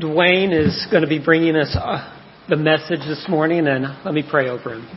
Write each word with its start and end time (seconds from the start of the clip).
Duane 0.00 0.52
is 0.52 0.86
going 0.90 1.02
to 1.02 1.08
be 1.08 1.18
bringing 1.18 1.56
us 1.56 1.74
uh, 1.74 2.14
the 2.48 2.56
message 2.56 3.00
this 3.00 3.26
morning, 3.28 3.66
and 3.66 3.84
let 4.04 4.14
me 4.14 4.22
pray 4.28 4.48
over 4.48 4.74
him. 4.74 4.88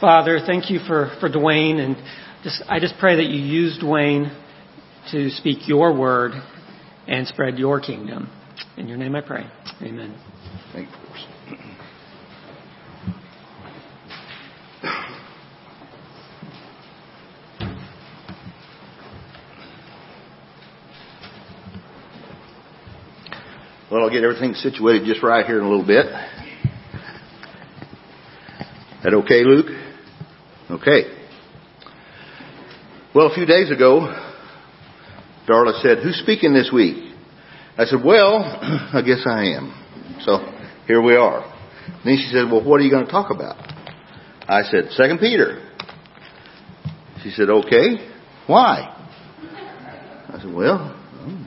Father, 0.00 0.40
thank 0.44 0.70
you 0.70 0.80
for, 0.80 1.16
for 1.20 1.28
Duane, 1.28 1.78
and 1.78 1.96
just, 2.42 2.64
I 2.68 2.80
just 2.80 2.94
pray 2.98 3.16
that 3.16 3.26
you 3.26 3.40
use 3.40 3.78
Duane 3.78 4.36
to 5.12 5.30
speak 5.30 5.68
your 5.68 5.96
word 5.96 6.32
and 7.06 7.28
spread 7.28 7.58
your 7.58 7.80
kingdom. 7.80 8.28
In 8.76 8.88
your 8.88 8.98
name 8.98 9.14
I 9.14 9.20
pray. 9.20 9.46
Amen. 9.82 10.18
Well, 23.92 24.04
I'll 24.04 24.10
get 24.10 24.24
everything 24.24 24.54
situated 24.54 25.04
just 25.04 25.22
right 25.22 25.44
here 25.44 25.58
in 25.58 25.66
a 25.66 25.68
little 25.68 25.86
bit. 25.86 26.06
That 29.04 29.12
okay, 29.12 29.44
Luke? 29.44 29.66
Okay. 30.70 31.02
Well, 33.14 33.26
a 33.26 33.34
few 33.34 33.44
days 33.44 33.70
ago, 33.70 34.00
Darla 35.46 35.82
said, 35.82 35.98
who's 35.98 36.18
speaking 36.22 36.54
this 36.54 36.70
week? 36.72 37.14
I 37.76 37.84
said, 37.84 37.98
well, 38.02 38.38
I 38.94 39.02
guess 39.04 39.26
I 39.26 39.48
am. 39.56 40.18
So 40.22 40.38
here 40.86 41.02
we 41.02 41.14
are. 41.14 41.44
then 42.02 42.16
she 42.16 42.30
said, 42.32 42.50
well, 42.50 42.64
what 42.64 42.80
are 42.80 42.84
you 42.84 42.90
going 42.90 43.04
to 43.04 43.12
talk 43.12 43.30
about? 43.30 43.58
I 44.48 44.62
said, 44.70 44.92
Second 44.92 45.18
Peter. 45.18 45.70
She 47.22 47.30
said, 47.32 47.50
okay. 47.50 48.10
Why? 48.46 48.88
I 50.28 50.38
said, 50.40 50.54
well, 50.54 50.98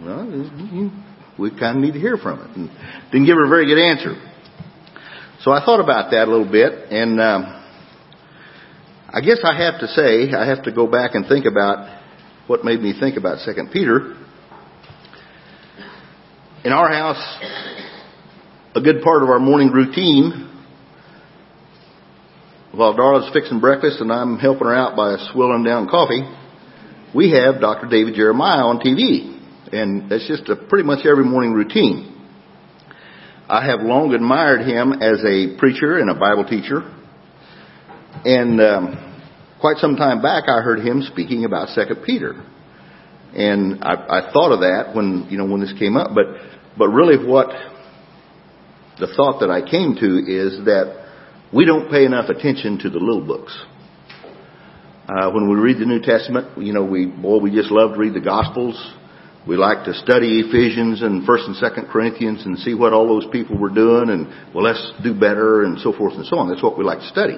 well, 0.03 0.91
we 1.37 1.49
kind 1.51 1.77
of 1.77 1.83
need 1.83 1.93
to 1.93 1.99
hear 1.99 2.17
from 2.17 2.39
it. 2.39 2.57
And 2.57 2.69
didn't 3.11 3.25
give 3.25 3.35
her 3.35 3.45
a 3.45 3.49
very 3.49 3.65
good 3.65 3.79
answer. 3.79 4.15
So 5.41 5.51
I 5.51 5.63
thought 5.63 5.79
about 5.79 6.11
that 6.11 6.27
a 6.27 6.31
little 6.31 6.49
bit, 6.49 6.91
and 6.91 7.21
um, 7.21 7.43
I 9.09 9.21
guess 9.21 9.39
I 9.43 9.55
have 9.55 9.79
to 9.81 9.87
say, 9.87 10.33
I 10.33 10.47
have 10.47 10.63
to 10.63 10.71
go 10.71 10.87
back 10.87 11.11
and 11.13 11.27
think 11.27 11.45
about 11.45 12.01
what 12.47 12.63
made 12.63 12.79
me 12.79 12.93
think 12.99 13.17
about 13.17 13.39
Second 13.39 13.71
Peter. 13.71 14.15
In 16.63 16.71
our 16.71 16.89
house, 16.89 17.21
a 18.75 18.81
good 18.81 19.03
part 19.03 19.21
of 19.23 19.29
our 19.29 19.39
morning 19.39 19.71
routine, 19.71 20.49
while 22.73 22.95
Darla's 22.95 23.31
fixing 23.31 23.59
breakfast 23.59 24.01
and 24.01 24.11
I'm 24.11 24.37
helping 24.37 24.67
her 24.67 24.75
out 24.75 24.95
by 24.95 25.17
swilling 25.31 25.63
down 25.63 25.87
coffee, 25.87 26.23
we 27.13 27.31
have 27.31 27.61
Dr. 27.61 27.87
David 27.87 28.15
Jeremiah 28.15 28.65
on 28.65 28.79
TV. 28.79 29.34
And 29.71 30.09
that's 30.09 30.27
just 30.27 30.47
a 30.49 30.55
pretty 30.55 30.83
much 30.83 31.05
every 31.05 31.25
morning 31.25 31.53
routine. 31.53 32.11
I 33.47 33.65
have 33.67 33.81
long 33.81 34.13
admired 34.13 34.61
him 34.61 34.93
as 34.93 35.23
a 35.23 35.57
preacher 35.57 35.97
and 35.97 36.09
a 36.09 36.15
Bible 36.15 36.45
teacher. 36.45 36.81
And 38.23 38.59
um, 38.61 39.05
quite 39.59 39.77
some 39.77 39.95
time 39.95 40.21
back, 40.21 40.45
I 40.47 40.61
heard 40.61 40.79
him 40.79 41.01
speaking 41.11 41.45
about 41.45 41.69
Second 41.69 42.03
Peter, 42.05 42.33
and 43.33 43.83
I, 43.83 43.93
I 43.93 44.31
thought 44.31 44.51
of 44.51 44.61
that 44.61 44.95
when 44.95 45.27
you 45.29 45.37
know 45.37 45.45
when 45.45 45.59
this 45.59 45.73
came 45.77 45.97
up. 45.97 46.11
But 46.15 46.25
but 46.77 46.87
really, 46.89 47.23
what 47.23 47.49
the 48.99 49.07
thought 49.15 49.41
that 49.41 49.51
I 49.51 49.61
came 49.61 49.95
to 49.95 50.17
is 50.19 50.65
that 50.65 51.05
we 51.53 51.65
don't 51.65 51.89
pay 51.91 52.05
enough 52.05 52.29
attention 52.29 52.79
to 52.79 52.89
the 52.89 52.99
little 52.99 53.25
books. 53.25 53.57
Uh, 55.07 55.29
when 55.31 55.49
we 55.49 55.55
read 55.55 55.77
the 55.77 55.85
New 55.85 56.01
Testament, 56.01 56.57
you 56.57 56.73
know, 56.73 56.83
we 56.83 57.05
boy, 57.05 57.39
we 57.39 57.51
just 57.51 57.69
love 57.69 57.93
to 57.93 57.99
read 57.99 58.13
the 58.13 58.21
Gospels. 58.21 58.75
We 59.47 59.57
like 59.57 59.85
to 59.85 59.93
study 59.93 60.41
Ephesians 60.41 61.03
and 61.03 61.23
First 61.25 61.45
and 61.45 61.55
Second 61.57 61.87
Corinthians 61.89 62.45
and 62.45 62.57
see 62.59 62.73
what 62.73 62.93
all 62.93 63.07
those 63.07 63.29
people 63.31 63.57
were 63.57 63.69
doing 63.69 64.09
and 64.09 64.27
well 64.55 64.63
let's 64.63 64.81
do 65.03 65.13
better 65.13 65.63
and 65.63 65.79
so 65.79 65.93
forth 65.93 66.13
and 66.15 66.25
so 66.25 66.37
on. 66.37 66.49
That's 66.49 66.63
what 66.63 66.77
we 66.77 66.83
like 66.83 66.99
to 66.99 67.07
study. 67.07 67.37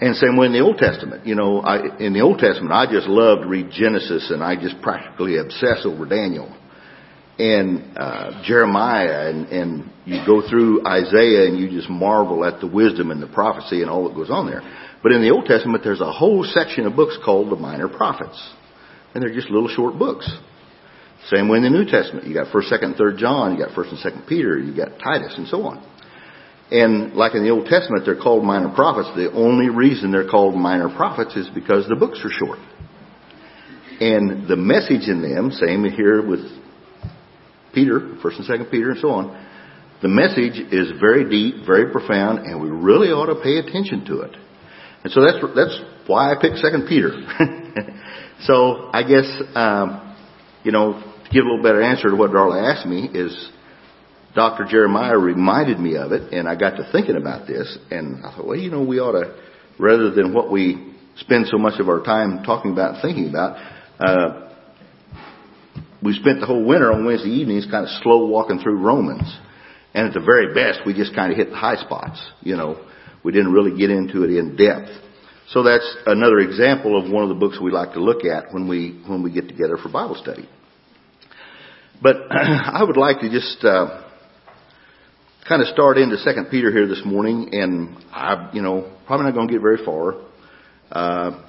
And 0.00 0.16
same 0.16 0.36
way 0.36 0.46
in 0.46 0.52
the 0.52 0.60
Old 0.60 0.78
Testament. 0.78 1.26
You 1.26 1.36
know, 1.36 1.60
I, 1.60 1.98
in 1.98 2.12
the 2.12 2.22
Old 2.22 2.38
Testament, 2.38 2.72
I 2.72 2.90
just 2.90 3.06
love 3.06 3.42
to 3.42 3.46
read 3.46 3.70
Genesis 3.70 4.30
and 4.30 4.42
I 4.42 4.56
just 4.56 4.80
practically 4.82 5.36
obsess 5.36 5.84
over 5.84 6.06
Daniel 6.06 6.56
and 7.38 7.96
uh, 7.96 8.42
Jeremiah 8.44 9.28
and, 9.28 9.46
and 9.48 9.90
you 10.04 10.24
go 10.26 10.48
through 10.48 10.86
Isaiah 10.86 11.46
and 11.46 11.58
you 11.58 11.70
just 11.70 11.88
marvel 11.88 12.44
at 12.44 12.60
the 12.60 12.66
wisdom 12.66 13.10
and 13.10 13.22
the 13.22 13.28
prophecy 13.28 13.82
and 13.82 13.90
all 13.90 14.08
that 14.08 14.16
goes 14.16 14.30
on 14.30 14.46
there. 14.46 14.62
But 15.02 15.12
in 15.12 15.22
the 15.22 15.30
Old 15.30 15.44
Testament, 15.44 15.84
there's 15.84 16.00
a 16.00 16.12
whole 16.12 16.44
section 16.44 16.86
of 16.86 16.96
books 16.96 17.18
called 17.24 17.50
the 17.50 17.56
Minor 17.56 17.88
Prophets. 17.88 18.54
And 19.14 19.22
they're 19.22 19.34
just 19.34 19.50
little 19.50 19.68
short 19.68 19.98
books. 19.98 20.30
Same 21.30 21.48
way 21.48 21.58
in 21.58 21.64
the 21.64 21.70
New 21.70 21.84
Testament. 21.84 22.26
You 22.26 22.34
got 22.34 22.48
1st, 22.48 22.72
2nd, 22.72 23.00
3rd 23.00 23.18
John, 23.18 23.56
you 23.56 23.64
got 23.64 23.74
1st 23.76 23.90
and 23.90 23.98
2nd 23.98 24.28
Peter, 24.28 24.58
you 24.58 24.74
got 24.74 24.98
Titus, 24.98 25.34
and 25.36 25.46
so 25.46 25.62
on. 25.62 25.86
And 26.70 27.14
like 27.14 27.34
in 27.34 27.44
the 27.44 27.50
Old 27.50 27.66
Testament, 27.66 28.04
they're 28.04 28.20
called 28.20 28.44
minor 28.44 28.74
prophets. 28.74 29.10
The 29.14 29.30
only 29.32 29.68
reason 29.68 30.10
they're 30.10 30.28
called 30.28 30.54
minor 30.54 30.88
prophets 30.88 31.36
is 31.36 31.48
because 31.54 31.86
the 31.86 31.96
books 31.96 32.20
are 32.24 32.30
short. 32.30 32.58
And 34.00 34.48
the 34.48 34.56
message 34.56 35.06
in 35.06 35.22
them, 35.22 35.52
same 35.52 35.84
here 35.84 36.26
with 36.26 36.40
Peter, 37.74 38.00
1st 38.00 38.38
and 38.38 38.48
2nd 38.48 38.70
Peter, 38.70 38.90
and 38.90 39.00
so 39.00 39.10
on, 39.10 39.48
the 40.02 40.08
message 40.08 40.58
is 40.72 40.90
very 40.98 41.28
deep, 41.28 41.64
very 41.64 41.92
profound, 41.92 42.40
and 42.40 42.60
we 42.60 42.68
really 42.68 43.08
ought 43.08 43.26
to 43.26 43.40
pay 43.40 43.58
attention 43.58 44.04
to 44.06 44.22
it. 44.22 44.34
And 45.04 45.12
so 45.12 45.20
that's 45.20 45.38
that's 45.54 45.80
why 46.06 46.32
I 46.32 46.40
picked 46.40 46.56
Second 46.56 46.86
Peter. 46.88 47.10
so 48.40 48.90
I 48.92 49.02
guess 49.02 49.26
um, 49.54 50.16
you 50.64 50.72
know 50.72 51.11
give 51.32 51.44
a 51.44 51.48
little 51.48 51.62
better 51.62 51.82
answer 51.82 52.10
to 52.10 52.16
what 52.16 52.30
Darla 52.30 52.74
asked 52.74 52.86
me 52.86 53.08
is 53.12 53.50
Dr. 54.34 54.64
Jeremiah 54.64 55.18
reminded 55.18 55.78
me 55.78 55.96
of 55.96 56.12
it 56.12 56.32
and 56.32 56.48
I 56.48 56.56
got 56.56 56.76
to 56.76 56.88
thinking 56.92 57.16
about 57.16 57.46
this 57.46 57.78
and 57.90 58.24
I 58.24 58.34
thought, 58.34 58.46
well, 58.46 58.56
you 58.56 58.70
know, 58.70 58.82
we 58.82 58.98
ought 58.98 59.12
to, 59.12 59.34
rather 59.78 60.10
than 60.10 60.32
what 60.32 60.50
we 60.50 60.94
spend 61.16 61.46
so 61.48 61.58
much 61.58 61.80
of 61.80 61.88
our 61.88 62.02
time 62.02 62.42
talking 62.44 62.72
about 62.72 62.94
and 62.94 63.02
thinking 63.02 63.28
about, 63.28 63.56
uh, 63.98 64.48
we 66.02 66.14
spent 66.14 66.40
the 66.40 66.46
whole 66.46 66.64
winter 66.64 66.92
on 66.92 67.04
Wednesday 67.04 67.30
evenings 67.30 67.66
kind 67.70 67.84
of 67.84 67.90
slow 68.02 68.26
walking 68.26 68.58
through 68.58 68.78
Romans. 68.78 69.38
And 69.94 70.08
at 70.08 70.14
the 70.14 70.20
very 70.20 70.52
best, 70.54 70.80
we 70.84 70.94
just 70.94 71.14
kind 71.14 71.30
of 71.30 71.38
hit 71.38 71.50
the 71.50 71.56
high 71.56 71.76
spots. 71.76 72.20
You 72.40 72.56
know, 72.56 72.84
we 73.22 73.30
didn't 73.30 73.52
really 73.52 73.78
get 73.78 73.90
into 73.90 74.24
it 74.24 74.30
in 74.30 74.56
depth. 74.56 74.90
So 75.50 75.62
that's 75.62 75.96
another 76.06 76.38
example 76.38 76.98
of 76.98 77.10
one 77.10 77.22
of 77.22 77.28
the 77.28 77.34
books 77.34 77.58
we 77.60 77.70
like 77.70 77.92
to 77.92 78.00
look 78.00 78.24
at 78.24 78.52
when 78.52 78.68
we, 78.68 79.00
when 79.06 79.22
we 79.22 79.30
get 79.30 79.48
together 79.48 79.76
for 79.76 79.90
Bible 79.90 80.16
study. 80.20 80.48
But 82.02 82.16
I 82.30 82.82
would 82.82 82.96
like 82.96 83.20
to 83.20 83.30
just 83.30 83.64
uh, 83.64 84.02
kind 85.48 85.62
of 85.62 85.68
start 85.68 85.98
into 85.98 86.16
Second 86.16 86.48
Peter 86.50 86.72
here 86.72 86.88
this 86.88 87.02
morning, 87.04 87.50
and 87.52 87.96
I, 88.10 88.50
you 88.52 88.60
know, 88.60 88.92
probably 89.06 89.26
not 89.26 89.34
going 89.34 89.46
to 89.46 89.52
get 89.52 89.62
very 89.62 89.84
far. 89.84 90.14
Uh, 90.90 91.44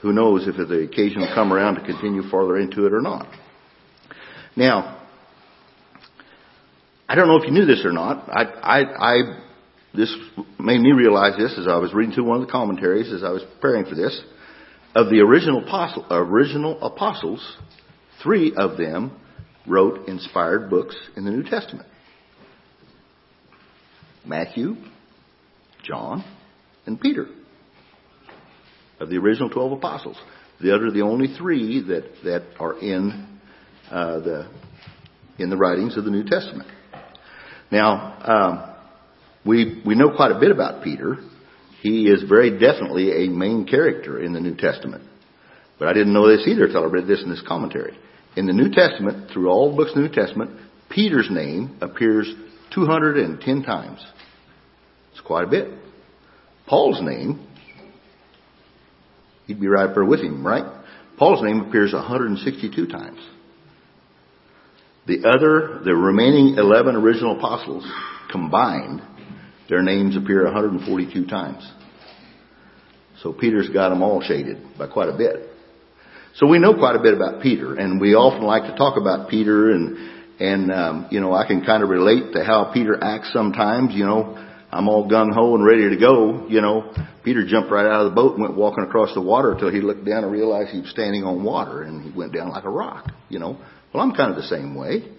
who 0.00 0.12
knows 0.12 0.46
if 0.46 0.56
the 0.56 0.82
occasion 0.84 1.20
will 1.22 1.34
come 1.34 1.52
around 1.52 1.74
to 1.74 1.80
continue 1.80 2.22
farther 2.30 2.56
into 2.56 2.86
it 2.86 2.92
or 2.92 3.00
not. 3.00 3.26
Now, 4.54 5.04
I 7.08 7.16
don't 7.16 7.26
know 7.26 7.36
if 7.36 7.44
you 7.44 7.50
knew 7.50 7.66
this 7.66 7.84
or 7.84 7.92
not. 7.92 8.28
I, 8.28 8.44
I, 8.44 8.80
I, 8.82 9.40
this 9.94 10.14
made 10.60 10.80
me 10.80 10.92
realize 10.92 11.36
this 11.36 11.58
as 11.58 11.66
I 11.66 11.78
was 11.78 11.92
reading 11.92 12.14
through 12.14 12.24
one 12.24 12.40
of 12.40 12.46
the 12.46 12.52
commentaries 12.52 13.12
as 13.12 13.24
I 13.24 13.30
was 13.30 13.42
preparing 13.42 13.84
for 13.84 13.96
this. 13.96 14.20
Of 14.94 15.10
the 15.10 15.20
original 15.20 15.64
apostle, 15.64 16.06
original 16.08 16.80
apostles, 16.82 17.56
three 18.22 18.54
of 18.56 18.78
them 18.78 19.18
wrote 19.68 20.08
inspired 20.08 20.70
books 20.70 20.96
in 21.16 21.24
the 21.24 21.30
New 21.30 21.44
Testament 21.44 21.88
Matthew, 24.24 24.76
John, 25.84 26.24
and 26.86 27.00
Peter 27.00 27.26
of 29.00 29.08
the 29.08 29.16
original 29.16 29.48
12 29.48 29.72
apostles. 29.72 30.16
The 30.60 30.74
other, 30.74 30.90
the 30.90 31.02
only 31.02 31.34
three 31.38 31.82
that, 31.82 32.04
that 32.24 32.42
are 32.58 32.78
in 32.78 33.38
uh, 33.90 34.18
the 34.20 34.50
in 35.38 35.50
the 35.50 35.56
writings 35.56 35.96
of 35.96 36.04
the 36.04 36.10
New 36.10 36.24
Testament. 36.24 36.68
Now, 37.70 38.18
um, 38.24 38.74
we 39.46 39.82
we 39.86 39.94
know 39.94 40.14
quite 40.16 40.32
a 40.32 40.40
bit 40.40 40.50
about 40.50 40.82
Peter. 40.82 41.16
He 41.80 42.08
is 42.08 42.24
very 42.28 42.58
definitely 42.58 43.24
a 43.24 43.30
main 43.30 43.66
character 43.66 44.20
in 44.20 44.32
the 44.32 44.40
New 44.40 44.56
Testament. 44.56 45.04
But 45.78 45.86
I 45.86 45.92
didn't 45.92 46.12
know 46.12 46.26
this 46.26 46.44
either 46.48 46.64
until 46.64 46.82
I 46.82 46.86
read 46.86 47.06
this 47.06 47.22
in 47.22 47.30
this 47.30 47.42
commentary. 47.46 47.96
In 48.38 48.46
the 48.46 48.52
New 48.52 48.70
Testament, 48.70 49.32
through 49.32 49.48
all 49.48 49.72
the 49.72 49.76
books 49.76 49.90
of 49.90 49.96
the 49.96 50.02
New 50.02 50.14
Testament, 50.14 50.52
Peter's 50.88 51.28
name 51.28 51.76
appears 51.80 52.32
210 52.72 53.64
times. 53.64 54.06
It's 55.10 55.20
quite 55.20 55.42
a 55.42 55.50
bit. 55.50 55.72
Paul's 56.68 57.02
name, 57.02 57.44
he'd 59.48 59.60
be 59.60 59.66
right 59.66 59.92
there 59.92 60.04
with 60.04 60.20
him, 60.20 60.46
right? 60.46 60.62
Paul's 61.18 61.42
name 61.42 61.62
appears 61.62 61.92
162 61.92 62.86
times. 62.86 63.18
The 65.08 65.28
other, 65.28 65.80
the 65.84 65.96
remaining 65.96 66.58
11 66.58 66.94
original 66.94 67.38
apostles 67.38 67.84
combined, 68.30 69.02
their 69.68 69.82
names 69.82 70.16
appear 70.16 70.44
142 70.44 71.26
times. 71.26 71.68
So 73.20 73.32
Peter's 73.32 73.68
got 73.68 73.88
them 73.88 74.00
all 74.00 74.22
shaded 74.22 74.78
by 74.78 74.86
quite 74.86 75.08
a 75.08 75.18
bit. 75.18 75.57
So 76.38 76.46
we 76.46 76.60
know 76.60 76.72
quite 76.74 76.94
a 76.94 77.02
bit 77.02 77.14
about 77.14 77.42
Peter, 77.42 77.74
and 77.74 78.00
we 78.00 78.14
often 78.14 78.46
like 78.46 78.62
to 78.70 78.76
talk 78.78 78.96
about 78.96 79.28
Peter 79.28 79.70
and 79.70 80.18
And, 80.40 80.70
um, 80.70 81.08
you 81.10 81.18
know, 81.18 81.34
I 81.34 81.44
can 81.48 81.64
kind 81.64 81.82
of 81.82 81.88
relate 81.88 82.32
to 82.34 82.44
how 82.44 82.70
Peter 82.72 82.96
acts 83.02 83.32
sometimes, 83.32 83.92
you 83.92 84.04
know. 84.04 84.38
I'm 84.70 84.88
all 84.88 85.10
gung 85.10 85.34
ho 85.34 85.56
and 85.56 85.64
ready 85.66 85.90
to 85.90 85.96
go, 85.96 86.46
you 86.46 86.60
know. 86.60 86.94
Peter 87.24 87.44
jumped 87.44 87.72
right 87.72 87.86
out 87.86 88.06
of 88.06 88.10
the 88.10 88.14
boat 88.14 88.34
and 88.34 88.42
went 88.42 88.56
walking 88.56 88.84
across 88.84 89.12
the 89.14 89.20
water 89.20 89.50
until 89.50 89.72
he 89.72 89.80
looked 89.80 90.04
down 90.04 90.22
and 90.22 90.30
realized 90.30 90.70
he 90.70 90.78
was 90.78 90.90
standing 90.90 91.24
on 91.24 91.42
water 91.42 91.82
and 91.82 92.04
he 92.04 92.16
went 92.16 92.32
down 92.32 92.50
like 92.50 92.62
a 92.62 92.70
rock, 92.70 93.10
you 93.28 93.40
know. 93.40 93.58
Well, 93.92 94.00
I'm 94.00 94.12
kind 94.14 94.30
of 94.30 94.36
the 94.36 94.46
same 94.46 94.76
way. 94.76 95.10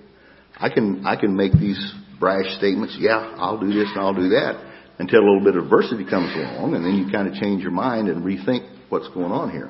I 0.56 0.70
can, 0.70 1.06
I 1.06 1.18
can 1.18 1.36
make 1.36 1.52
these 1.52 1.82
brash 2.18 2.48
statements, 2.58 2.96
yeah, 2.98 3.36
I'll 3.38 3.60
do 3.60 3.68
this 3.68 3.90
and 3.92 4.00
I'll 4.00 4.16
do 4.16 4.30
that 4.30 4.56
until 5.00 5.20
a 5.20 5.26
little 5.26 5.44
bit 5.44 5.58
of 5.58 5.66
adversity 5.66 6.06
comes 6.10 6.32
along 6.34 6.76
and 6.76 6.86
then 6.86 6.96
you 6.96 7.12
kind 7.12 7.28
of 7.28 7.34
change 7.34 7.62
your 7.62 7.72
mind 7.72 8.08
and 8.08 8.24
rethink 8.24 8.70
what's 8.88 9.10
going 9.10 9.34
on 9.34 9.52
here. 9.52 9.70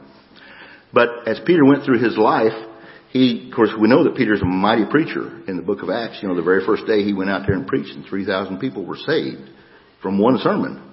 But 0.94 1.28
as 1.28 1.40
Peter 1.46 1.66
went 1.66 1.84
through 1.84 2.04
his 2.04 2.18
life, 2.18 2.54
he, 3.12 3.48
of 3.50 3.56
course, 3.56 3.70
we 3.80 3.88
know 3.88 4.04
that 4.04 4.16
Peter's 4.16 4.42
a 4.42 4.46
mighty 4.46 4.86
preacher 4.90 5.42
in 5.48 5.58
the 5.58 5.64
book 5.64 5.82
of 5.82 5.90
Acts. 5.90 6.20
You 6.22 6.30
know, 6.30 6.36
the 6.36 6.44
very 6.44 6.66
first 6.66 6.86
day 6.86 7.04
he 7.04 7.14
went 7.14 7.30
out 7.30 7.48
there 7.48 7.56
and 7.56 7.68
preached 7.68 7.96
and 7.96 8.06
3,000 8.06 8.60
people 8.60 8.86
were 8.86 8.98
saved 8.98 9.50
from 10.02 10.20
one 10.20 10.38
sermon. 10.40 10.84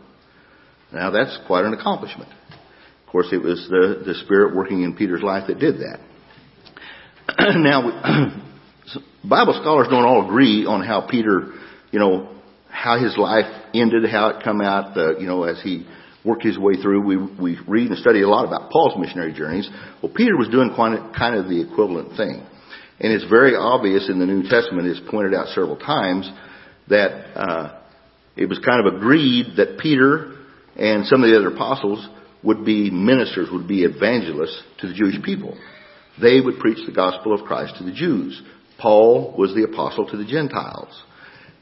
Now 0.92 1.10
that's 1.10 1.38
quite 1.46 1.64
an 1.64 1.74
accomplishment. 1.74 2.30
Of 2.50 3.12
course, 3.12 3.28
it 3.32 3.42
was 3.42 3.66
the, 3.68 4.02
the 4.06 4.14
Spirit 4.24 4.56
working 4.56 4.82
in 4.82 4.96
Peter's 4.96 5.22
life 5.22 5.44
that 5.48 5.58
did 5.58 5.76
that. 5.80 6.00
now, 7.56 8.32
Bible 9.24 9.58
scholars 9.60 9.88
don't 9.90 10.04
all 10.04 10.26
agree 10.26 10.64
on 10.66 10.84
how 10.84 11.06
Peter, 11.08 11.52
you 11.90 11.98
know, 11.98 12.30
how 12.70 12.98
his 12.98 13.16
life 13.16 13.46
ended, 13.74 14.08
how 14.10 14.28
it 14.28 14.44
come 14.44 14.60
out, 14.60 14.96
uh, 14.96 15.18
you 15.18 15.26
know, 15.26 15.44
as 15.44 15.60
he 15.62 15.86
worked 16.26 16.42
his 16.42 16.58
way 16.58 16.74
through. 16.82 17.02
We, 17.02 17.16
we 17.16 17.58
read 17.68 17.88
and 17.90 17.98
study 17.98 18.22
a 18.22 18.28
lot 18.28 18.44
about 18.44 18.70
Paul's 18.70 18.98
missionary 18.98 19.32
journeys. 19.32 19.68
Well, 20.02 20.12
Peter 20.14 20.36
was 20.36 20.48
doing 20.48 20.74
kind 20.76 21.36
of 21.36 21.48
the 21.48 21.60
equivalent 21.60 22.16
thing. 22.16 22.44
And 22.98 23.12
it's 23.12 23.28
very 23.30 23.54
obvious 23.54 24.08
in 24.10 24.18
the 24.18 24.26
New 24.26 24.42
Testament, 24.48 24.88
it's 24.88 25.00
pointed 25.10 25.34
out 25.34 25.48
several 25.48 25.76
times, 25.76 26.30
that 26.88 27.10
uh, 27.38 27.80
it 28.36 28.48
was 28.48 28.58
kind 28.58 28.86
of 28.86 28.94
agreed 28.94 29.56
that 29.56 29.78
Peter 29.78 30.34
and 30.76 31.06
some 31.06 31.22
of 31.22 31.30
the 31.30 31.36
other 31.36 31.54
apostles 31.54 32.06
would 32.42 32.64
be 32.64 32.90
ministers, 32.90 33.48
would 33.52 33.68
be 33.68 33.84
evangelists 33.84 34.62
to 34.80 34.88
the 34.88 34.94
Jewish 34.94 35.22
people. 35.22 35.56
They 36.20 36.40
would 36.40 36.58
preach 36.58 36.78
the 36.86 36.92
gospel 36.92 37.34
of 37.34 37.44
Christ 37.44 37.74
to 37.78 37.84
the 37.84 37.92
Jews. 37.92 38.40
Paul 38.78 39.34
was 39.36 39.54
the 39.54 39.64
apostle 39.64 40.06
to 40.06 40.16
the 40.16 40.24
Gentiles. 40.24 41.02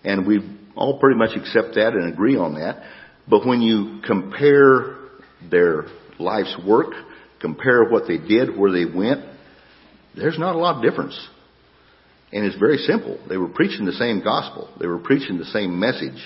And 0.04 0.26
we 0.26 0.40
all 0.76 0.98
pretty 0.98 1.18
much 1.18 1.36
accept 1.36 1.74
that 1.74 1.94
and 1.94 2.12
agree 2.12 2.36
on 2.36 2.54
that. 2.54 2.82
But 3.28 3.46
when 3.46 3.62
you 3.62 4.00
compare 4.06 4.96
their 5.50 5.86
life's 6.18 6.56
work, 6.66 6.92
compare 7.40 7.84
what 7.84 8.06
they 8.06 8.18
did, 8.18 8.56
where 8.56 8.72
they 8.72 8.84
went, 8.84 9.24
there's 10.16 10.38
not 10.38 10.54
a 10.54 10.58
lot 10.58 10.76
of 10.76 10.82
difference. 10.82 11.18
And 12.32 12.44
it's 12.44 12.58
very 12.58 12.78
simple. 12.78 13.18
They 13.28 13.36
were 13.36 13.48
preaching 13.48 13.84
the 13.86 13.92
same 13.92 14.22
gospel. 14.22 14.68
They 14.80 14.86
were 14.86 14.98
preaching 14.98 15.38
the 15.38 15.44
same 15.46 15.78
message. 15.78 16.20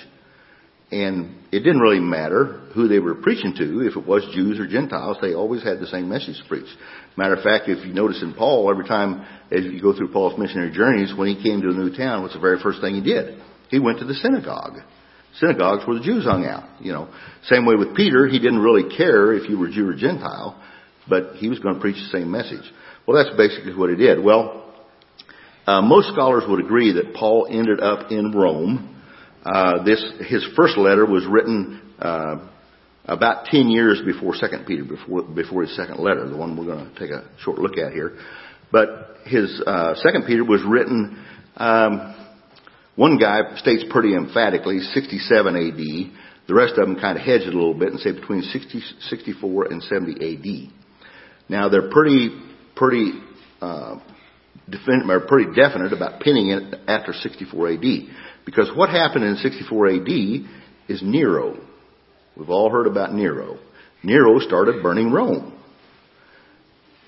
And 0.91 1.35
it 1.51 1.59
didn't 1.59 1.81
really 1.81 1.99
matter 1.99 2.61
who 2.73 2.87
they 2.87 2.97
were 2.97 3.13
preaching 3.13 3.53
to, 3.57 3.81
if 3.81 3.95
it 3.95 4.07
was 4.07 4.27
Jews 4.33 4.59
or 4.59 4.67
Gentiles, 4.67 5.17
they 5.21 5.35
always 5.35 5.63
had 5.63 5.79
the 5.79 5.85
same 5.85 6.09
message 6.09 6.41
to 6.41 6.47
preach. 6.47 6.65
Matter 7.15 7.35
of 7.35 7.43
fact, 7.43 7.69
if 7.69 7.85
you 7.85 7.93
notice 7.93 8.23
in 8.23 8.33
Paul, 8.33 8.71
every 8.71 8.87
time 8.87 9.23
as 9.51 9.65
you 9.65 9.79
go 9.81 9.95
through 9.95 10.11
Paul's 10.11 10.39
missionary 10.39 10.71
journeys, 10.71 11.13
when 11.15 11.27
he 11.27 11.43
came 11.43 11.61
to 11.61 11.69
a 11.69 11.73
new 11.73 11.95
town, 11.95 12.23
what's 12.23 12.33
the 12.33 12.39
very 12.39 12.59
first 12.59 12.81
thing 12.81 12.95
he 12.95 13.01
did? 13.01 13.39
He 13.69 13.77
went 13.77 13.99
to 13.99 14.05
the 14.05 14.15
synagogue. 14.15 14.79
Synagogues 15.39 15.87
where 15.87 15.97
the 15.97 16.03
Jews 16.03 16.25
hung 16.25 16.45
out, 16.45 16.81
you 16.81 16.91
know. 16.91 17.09
Same 17.43 17.65
way 17.65 17.75
with 17.75 17.95
Peter, 17.95 18.27
he 18.27 18.39
didn't 18.39 18.59
really 18.59 18.95
care 18.95 19.33
if 19.33 19.49
you 19.49 19.57
were 19.57 19.69
Jew 19.69 19.89
or 19.89 19.95
Gentile, 19.95 20.61
but 21.07 21.35
he 21.35 21.47
was 21.47 21.59
going 21.59 21.75
to 21.75 21.81
preach 21.81 21.95
the 21.95 22.17
same 22.17 22.29
message. 22.29 22.63
Well, 23.07 23.23
that's 23.23 23.35
basically 23.35 23.75
what 23.75 23.89
he 23.89 23.95
did. 23.95 24.23
Well, 24.23 24.73
uh, 25.65 25.81
most 25.81 26.09
scholars 26.13 26.43
would 26.47 26.63
agree 26.63 26.93
that 26.93 27.13
Paul 27.13 27.47
ended 27.49 27.79
up 27.79 28.11
in 28.11 28.31
Rome 28.31 28.95
uh, 29.43 29.83
this 29.83 30.03
his 30.27 30.45
first 30.55 30.77
letter 30.77 31.05
was 31.05 31.25
written 31.25 31.81
uh, 31.99 32.47
about 33.05 33.45
ten 33.45 33.69
years 33.69 34.01
before 34.05 34.35
Second 34.35 34.65
Peter, 34.65 34.83
before 34.83 35.23
before 35.23 35.61
his 35.63 35.75
second 35.75 35.99
letter, 35.99 36.27
the 36.27 36.35
one 36.35 36.57
we're 36.57 36.65
going 36.65 36.93
to 36.93 36.99
take 36.99 37.09
a 37.09 37.25
short 37.41 37.57
look 37.57 37.77
at 37.77 37.93
here. 37.93 38.17
But 38.71 39.17
his 39.25 39.61
uh, 39.65 39.95
Second 39.95 40.25
Peter 40.27 40.43
was 40.43 40.61
written. 40.67 41.25
Um, 41.55 42.18
one 42.99 43.17
guy 43.17 43.55
states 43.55 43.85
pretty 43.89 44.13
emphatically 44.13 44.79
67 44.79 45.55
A.D. 45.55 46.11
The 46.49 46.53
rest 46.53 46.73
of 46.77 46.85
them 46.85 46.99
kind 46.99 47.17
of 47.17 47.23
hedge 47.23 47.43
it 47.43 47.53
a 47.53 47.57
little 47.57 47.73
bit 47.73 47.93
and 47.93 47.99
say 48.01 48.11
between 48.11 48.41
60, 48.41 48.81
64 49.07 49.71
and 49.71 49.81
70 49.81 50.21
A.D. 50.21 50.69
Now 51.47 51.69
they're 51.69 51.89
pretty 51.89 52.29
pretty 52.75 53.13
uh, 53.61 53.99
defin- 54.69 55.09
or 55.09 55.21
pretty 55.21 55.55
definite 55.55 55.93
about 55.93 56.19
pinning 56.19 56.49
it 56.49 56.75
after 56.89 57.13
64 57.13 57.69
A.D. 57.69 58.09
Because 58.45 58.69
what 58.75 58.89
happened 58.89 59.23
in 59.23 59.37
64 59.37 59.87
AD 59.87 60.09
is 60.89 61.01
Nero. 61.01 61.57
We've 62.35 62.49
all 62.49 62.69
heard 62.69 62.87
about 62.87 63.13
Nero. 63.13 63.59
Nero 64.03 64.39
started 64.39 64.83
burning 64.83 65.09
Rome. 65.09 65.57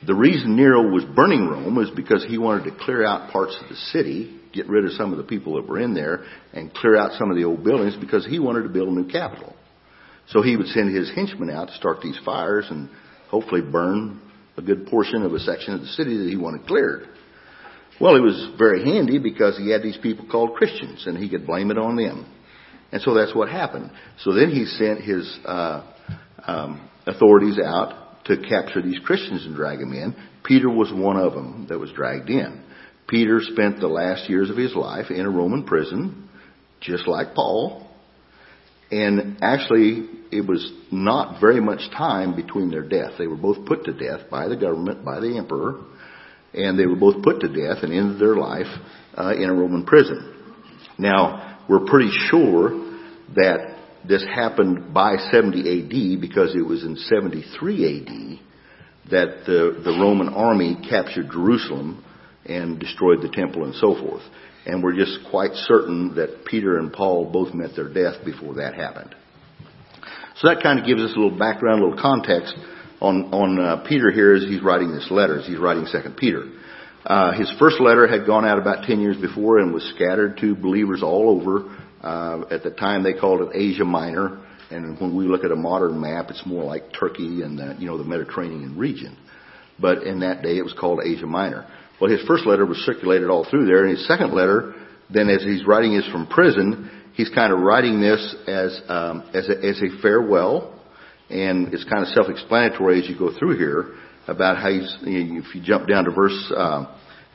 The 0.08 0.16
reason 0.16 0.56
Nero 0.56 0.90
was 0.90 1.04
burning 1.04 1.50
Rome 1.50 1.78
is 1.80 1.90
because 1.94 2.26
he 2.26 2.38
wanted 2.38 2.64
to 2.72 2.78
clear 2.80 3.06
out 3.06 3.34
parts 3.34 3.58
of 3.62 3.68
the 3.68 3.76
city, 3.76 4.41
get 4.54 4.68
rid 4.68 4.86
of 4.86 4.92
some 4.92 5.12
of 5.12 5.18
the 5.18 5.24
people 5.24 5.56
that 5.56 5.68
were 5.68 5.80
in 5.80 5.94
there, 5.94 6.24
and 6.54 6.74
clear 6.74 6.96
out 6.98 7.12
some 7.18 7.30
of 7.30 7.38
the 7.38 7.44
old 7.44 7.64
buildings 7.64 7.96
because 8.00 8.26
he 8.26 8.40
wanted 8.40 8.64
to 8.64 8.70
build 8.70 8.90
a 8.90 8.92
new 8.92 9.08
capital. 9.08 9.56
So 10.30 10.42
he 10.42 10.56
would 10.56 10.68
send 10.68 10.96
his 10.96 11.12
henchmen 11.14 11.50
out 11.50 11.68
to 11.68 11.74
start 11.76 12.02
these 12.02 12.20
fires 12.24 12.66
and 12.70 12.90
hopefully 13.30 13.62
burn 13.62 14.22
a 14.58 14.62
good 14.62 14.88
portion 14.88 15.24
of 15.24 15.34
a 15.34 15.40
section 15.40 15.74
of 15.74 15.82
the 15.82 15.88
city 15.88 16.18
that 16.18 16.30
he 16.30 16.38
wanted 16.38 16.66
cleared. 16.68 17.08
Well, 18.00 18.16
it 18.16 18.22
was 18.22 18.52
very 18.58 18.84
handy 18.84 19.20
because 19.20 19.58
he 19.58 19.70
had 19.70 19.84
these 19.84 19.98
people 19.98 20.26
called 20.30 20.56
Christians 20.56 21.06
and 21.06 21.18
he 21.18 21.30
could 21.30 21.46
blame 21.46 21.72
it 21.72 21.78
on 21.78 21.96
them. 21.96 22.26
And 22.92 23.02
so 23.02 23.14
that's 23.14 23.36
what 23.36 23.50
happened. 23.50 23.92
So 24.20 24.34
then 24.34 24.50
he 24.50 24.66
sent 24.66 25.02
his 25.02 25.40
uh, 25.46 25.84
um, 26.46 26.90
authorities 27.06 27.60
out 27.64 28.26
to 28.26 28.38
capture 28.38 28.82
these 28.82 29.00
Christians 29.00 29.46
and 29.46 29.56
drag 29.56 29.80
them 29.80 29.94
in. 29.94 30.16
Peter 30.44 30.70
was 30.70 30.92
one 30.94 31.18
of 31.18 31.34
them 31.34 31.68
that 31.70 31.80
was 31.80 31.92
dragged 31.92 32.30
in. 32.30 32.64
Peter 33.12 33.42
spent 33.42 33.80
the 33.80 33.88
last 33.88 34.28
years 34.28 34.50
of 34.50 34.58
his 34.58 34.74
life 34.74 35.12
in 35.12 35.26
a 35.26 35.30
Roman 35.30 35.64
prison, 35.66 36.30
just 36.80 37.08
like 37.08 37.36
Paul. 37.36 37.88
And 38.90 39.38
actually, 39.42 40.10
it 40.32 40.48
was 40.48 40.72
not 40.92 41.40
very 41.40 41.62
much 41.62 41.82
time 41.92 42.36
between 42.36 42.72
their 42.72 42.88
death. 42.88 43.12
They 43.20 43.28
were 43.28 43.38
both 43.38 43.66
put 43.68 43.86
to 43.86 43.94
death 43.94 44.30
by 44.32 44.48
the 44.48 44.56
government, 44.56 45.06
by 45.06 45.20
the 45.20 45.38
emperor 45.38 45.82
and 46.54 46.78
they 46.78 46.86
were 46.86 46.96
both 46.96 47.24
put 47.24 47.40
to 47.42 47.48
death 47.48 47.84
and 47.84 47.94
ended 47.94 48.20
their 48.20 48.36
life 48.36 48.68
uh, 49.16 49.34
in 49.36 49.50
a 49.50 49.54
Roman 49.54 49.86
prison. 49.86 50.34
Now, 50.98 51.60
we're 51.70 51.86
pretty 51.86 52.12
sure 52.30 52.98
that 53.36 53.78
this 54.08 54.24
happened 54.24 54.94
by 54.94 55.16
70 55.32 55.60
AD 55.60 56.22
because 56.22 56.56
it 56.56 56.66
was 56.66 56.84
in 56.84 56.96
73 56.98 57.86
AD 57.86 59.12
that 59.12 59.46
the, 59.46 59.82
the 59.84 59.98
Roman 60.00 60.30
army 60.30 60.78
captured 60.90 61.30
Jerusalem 61.32 62.04
and 62.46 62.80
destroyed 62.80 63.22
the 63.22 63.30
temple 63.30 63.64
and 63.66 63.76
so 63.76 63.96
forth. 63.96 64.24
And 64.66 64.84
we're 64.84 64.96
just 64.96 65.20
quite 65.30 65.52
certain 65.54 66.16
that 66.16 66.46
Peter 66.46 66.78
and 66.78 66.94
Paul 66.94 67.32
both 67.32 67.54
met 67.54 67.72
their 67.76 67.92
death 67.92 68.24
before 68.24 68.56
that 68.56 68.76
happened. 68.76 69.16
So 70.38 70.48
that 70.48 70.62
kind 70.64 70.80
of 70.80 70.86
gives 70.86 71.02
us 71.02 71.12
a 71.16 71.20
little 71.20 71.38
background, 71.38 71.82
a 71.82 71.86
little 71.86 72.02
context 72.02 72.56
on, 73.00 73.34
on 73.34 73.60
uh, 73.60 73.86
Peter 73.88 74.12
here 74.12 74.34
as 74.34 74.44
he's 74.44 74.62
writing 74.62 74.92
this 74.94 75.08
letter, 75.10 75.40
as 75.40 75.48
he's 75.48 75.58
writing 75.58 75.86
Second 75.86 76.18
Peter. 76.18 76.46
Uh, 77.06 77.34
his 77.34 77.52
first 77.58 77.80
letter 77.80 78.08
had 78.08 78.28
gone 78.28 78.46
out 78.46 78.60
about 78.60 78.86
10 78.86 79.02
years 79.02 79.18
before 79.18 79.58
and 79.58 79.74
was 79.74 79.84
scattered 79.96 80.38
to 80.38 80.56
believers 80.56 81.02
all 81.02 81.30
over. 81.30 81.76
Uh, 82.02 82.46
at 82.52 82.64
the 82.64 82.72
time 82.72 83.04
they 83.04 83.14
called 83.14 83.42
it 83.42 83.56
Asia 83.56 83.86
Minor, 83.86 84.40
and 84.70 85.00
when 85.00 85.16
we 85.16 85.26
look 85.26 85.44
at 85.44 85.52
a 85.52 85.56
modern 85.56 86.00
map, 86.00 86.30
it's 86.30 86.46
more 86.46 86.64
like 86.64 86.84
Turkey 86.98 87.42
and 87.42 87.60
the, 87.60 87.76
you 87.78 87.88
know 87.88 87.98
the 87.98 88.04
Mediterranean 88.04 88.78
region. 88.78 89.18
But 89.80 90.04
in 90.04 90.20
that 90.22 90.42
day, 90.42 90.58
it 90.58 90.64
was 90.64 90.74
called 90.74 91.02
Asia 91.04 91.26
Minor. 91.26 91.68
Well, 92.02 92.12
his 92.12 92.26
first 92.28 92.48
letter 92.48 92.66
was 92.66 92.78
circulated 92.80 93.30
all 93.30 93.46
through 93.50 93.68
there, 93.68 93.86
and 93.86 93.96
his 93.96 94.08
second 94.08 94.34
letter, 94.34 94.74
then 95.10 95.30
as 95.30 95.44
he's 95.44 95.66
writing 95.66 95.96
this 95.96 96.10
from 96.12 96.26
prison, 96.26 96.90
he's 97.14 97.30
kind 97.30 97.54
of 97.54 97.60
writing 97.60 98.02
this 98.02 98.36
as 98.48 98.82
um, 98.90 99.30
as, 99.34 99.48
a, 99.48 99.58
as 99.64 99.82
a 99.82 100.02
farewell 100.02 100.82
and 101.32 101.74
it's 101.74 101.86
kind 101.86 102.02
of 102.02 102.10
self-explanatory 102.10 103.02
as 103.02 103.10
you 103.10 103.18
go 103.18 103.38
through 103.38 103.58
here 103.58 103.96
about 104.28 104.58
how 104.58 104.70
he's, 104.70 104.98
if 105.02 105.56
you 105.56 105.62
jump 105.64 105.88
down 105.88 106.04
to 106.06 106.12
verse 106.12 106.52
uh, 106.56 106.86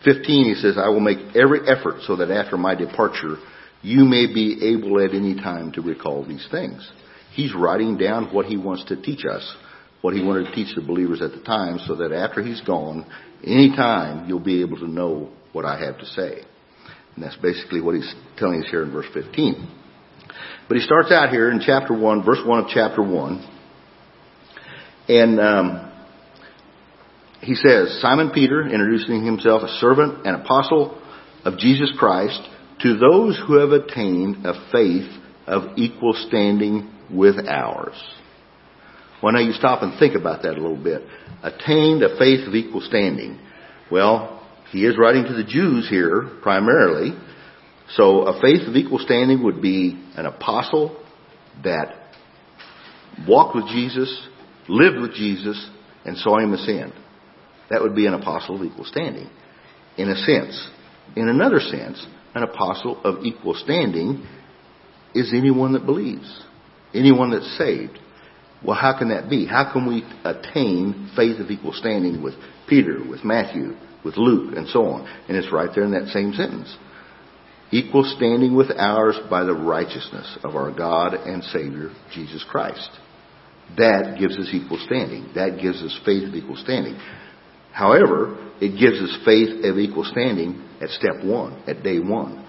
15, 0.05 0.45
he 0.45 0.55
says, 0.55 0.77
I 0.79 0.89
will 0.89 1.01
make 1.01 1.35
every 1.35 1.61
effort 1.67 2.03
so 2.03 2.17
that 2.17 2.31
after 2.31 2.57
my 2.57 2.75
departure, 2.75 3.37
you 3.83 4.05
may 4.05 4.27
be 4.27 4.77
able 4.77 5.03
at 5.03 5.15
any 5.15 5.35
time 5.35 5.73
to 5.73 5.81
recall 5.81 6.25
these 6.27 6.47
things. 6.51 6.89
He's 7.33 7.55
writing 7.55 7.97
down 7.97 8.33
what 8.33 8.47
he 8.47 8.57
wants 8.57 8.85
to 8.87 9.01
teach 9.01 9.25
us, 9.25 9.57
what 10.03 10.15
he 10.15 10.23
wanted 10.23 10.45
to 10.45 10.55
teach 10.55 10.75
the 10.75 10.83
believers 10.83 11.23
at 11.23 11.33
the 11.33 11.43
time, 11.43 11.79
so 11.87 11.97
that 11.97 12.13
after 12.13 12.43
he's 12.43 12.61
gone, 12.61 13.07
any 13.45 13.75
time 13.77 14.29
you'll 14.29 14.41
be 14.41 14.61
able 14.63 14.79
to 14.79 14.89
know 14.89 15.31
what 15.53 15.65
I 15.65 15.79
have 15.85 15.99
to 15.99 16.07
say. 16.07 16.43
And 17.15 17.25
that's 17.25 17.37
basically 17.37 17.81
what 17.81 17.95
he's 17.95 18.15
telling 18.37 18.63
us 18.63 18.71
here 18.71 18.83
in 18.83 18.93
verse 18.93 19.07
15. 19.15 19.69
But 20.69 20.77
he 20.77 20.83
starts 20.83 21.11
out 21.13 21.31
here 21.31 21.51
in 21.51 21.61
chapter 21.65 21.97
1, 21.97 22.25
verse 22.25 22.41
1 22.45 22.65
of 22.65 22.67
chapter 22.69 23.03
1. 23.03 23.53
And 25.09 25.41
um, 25.41 25.93
he 27.41 27.55
says, 27.55 28.01
Simon 28.03 28.31
Peter, 28.35 28.63
introducing 28.63 29.25
himself, 29.25 29.63
a 29.63 29.69
servant 29.79 30.27
and 30.27 30.43
apostle 30.43 31.01
of 31.45 31.59
Jesus 31.59 31.93
Christ 31.97 32.41
to 32.83 32.97
those 32.99 33.41
who 33.47 33.59
have 33.61 33.71
attained 33.71 34.45
a 34.45 34.71
faith 34.73 35.09
of 35.47 35.79
equal 35.79 36.13
standing 36.29 36.91
with 37.11 37.37
ours. 37.49 37.95
Well, 39.23 39.33
now 39.33 39.41
you 39.41 39.53
stop 39.53 39.83
and 39.83 39.99
think 39.99 40.15
about 40.15 40.43
that 40.43 40.53
a 40.53 40.61
little 40.61 40.83
bit. 40.83 41.03
Attained 41.43 42.03
a 42.03 42.19
faith 42.19 42.47
of 42.47 42.55
equal 42.55 42.81
standing. 42.81 43.39
Well, 43.91 44.47
he 44.71 44.85
is 44.85 44.99
writing 44.99 45.25
to 45.25 45.35
the 45.35 45.45
Jews 45.45 45.89
here 45.89 46.39
primarily. 46.43 47.17
So 47.95 48.23
a 48.23 48.41
faith 48.41 48.67
of 48.69 48.75
equal 48.75 48.99
standing 48.99 49.45
would 49.45 49.63
be 49.63 50.03
an 50.17 50.27
apostle 50.27 51.01
that 51.63 51.95
walked 53.27 53.55
with 53.55 53.69
Jesus, 53.69 54.27
lived 54.69 54.99
with 54.99 55.15
Jesus, 55.15 55.71
and 56.05 56.17
saw 56.19 56.39
him 56.39 56.53
ascend. 56.53 56.93
That 57.71 57.83
would 57.83 57.95
be 57.95 58.07
an 58.07 58.15
apostle 58.15 58.57
of 58.57 58.65
equal 58.65 58.85
standing, 58.85 59.29
in 59.97 60.09
a 60.09 60.17
sense. 60.17 60.69
In 61.17 61.29
another 61.29 61.61
sense, 61.61 62.05
an 62.35 62.43
apostle 62.43 63.01
of 63.03 63.25
equal 63.25 63.55
standing 63.55 64.27
is 65.15 65.33
anyone 65.33 65.73
that 65.73 65.87
believes, 65.87 66.45
anyone 66.93 67.31
that's 67.31 67.57
saved. 67.57 67.99
Well, 68.65 68.77
how 68.77 68.99
can 68.99 69.11
that 69.11 69.29
be? 69.29 69.47
How 69.47 69.73
can 69.73 69.87
we 69.87 70.03
attain 70.25 71.11
faith 71.15 71.41
of 71.41 71.51
equal 71.51 71.73
standing 71.73 72.23
with 72.23 72.35
Peter, 72.69 72.99
with 73.09 73.25
Matthew, 73.25 73.77
with 74.05 74.17
Luke, 74.17 74.55
and 74.57 74.69
so 74.69 74.85
on? 74.87 75.07
And 75.29 75.37
it's 75.37 75.53
right 75.53 75.71
there 75.75 75.85
in 75.85 75.93
that 75.93 76.09
same 76.09 76.33
sentence. 76.33 76.75
Equal 77.71 78.05
standing 78.17 78.55
with 78.57 78.71
ours 78.71 79.19
by 79.29 79.45
the 79.45 79.55
righteousness 79.55 80.39
of 80.45 80.55
our 80.55 80.73
God 80.73 81.15
and 81.15 81.43
Savior, 81.45 81.91
Jesus 82.13 82.45
Christ. 82.49 82.89
That 83.77 84.17
gives 84.19 84.39
us 84.39 84.49
equal 84.53 84.79
standing. 84.87 85.31
That 85.35 85.59
gives 85.61 85.83
us 85.83 85.99
faith 86.05 86.29
of 86.29 86.35
equal 86.35 86.57
standing. 86.57 86.97
However, 87.73 88.53
it 88.61 88.79
gives 88.79 89.03
us 89.03 89.19
faith 89.25 89.65
of 89.65 89.79
equal 89.79 90.05
standing 90.05 90.63
at 90.81 90.91
step 90.91 91.25
one, 91.25 91.63
at 91.67 91.83
day 91.83 91.99
one. 91.99 92.45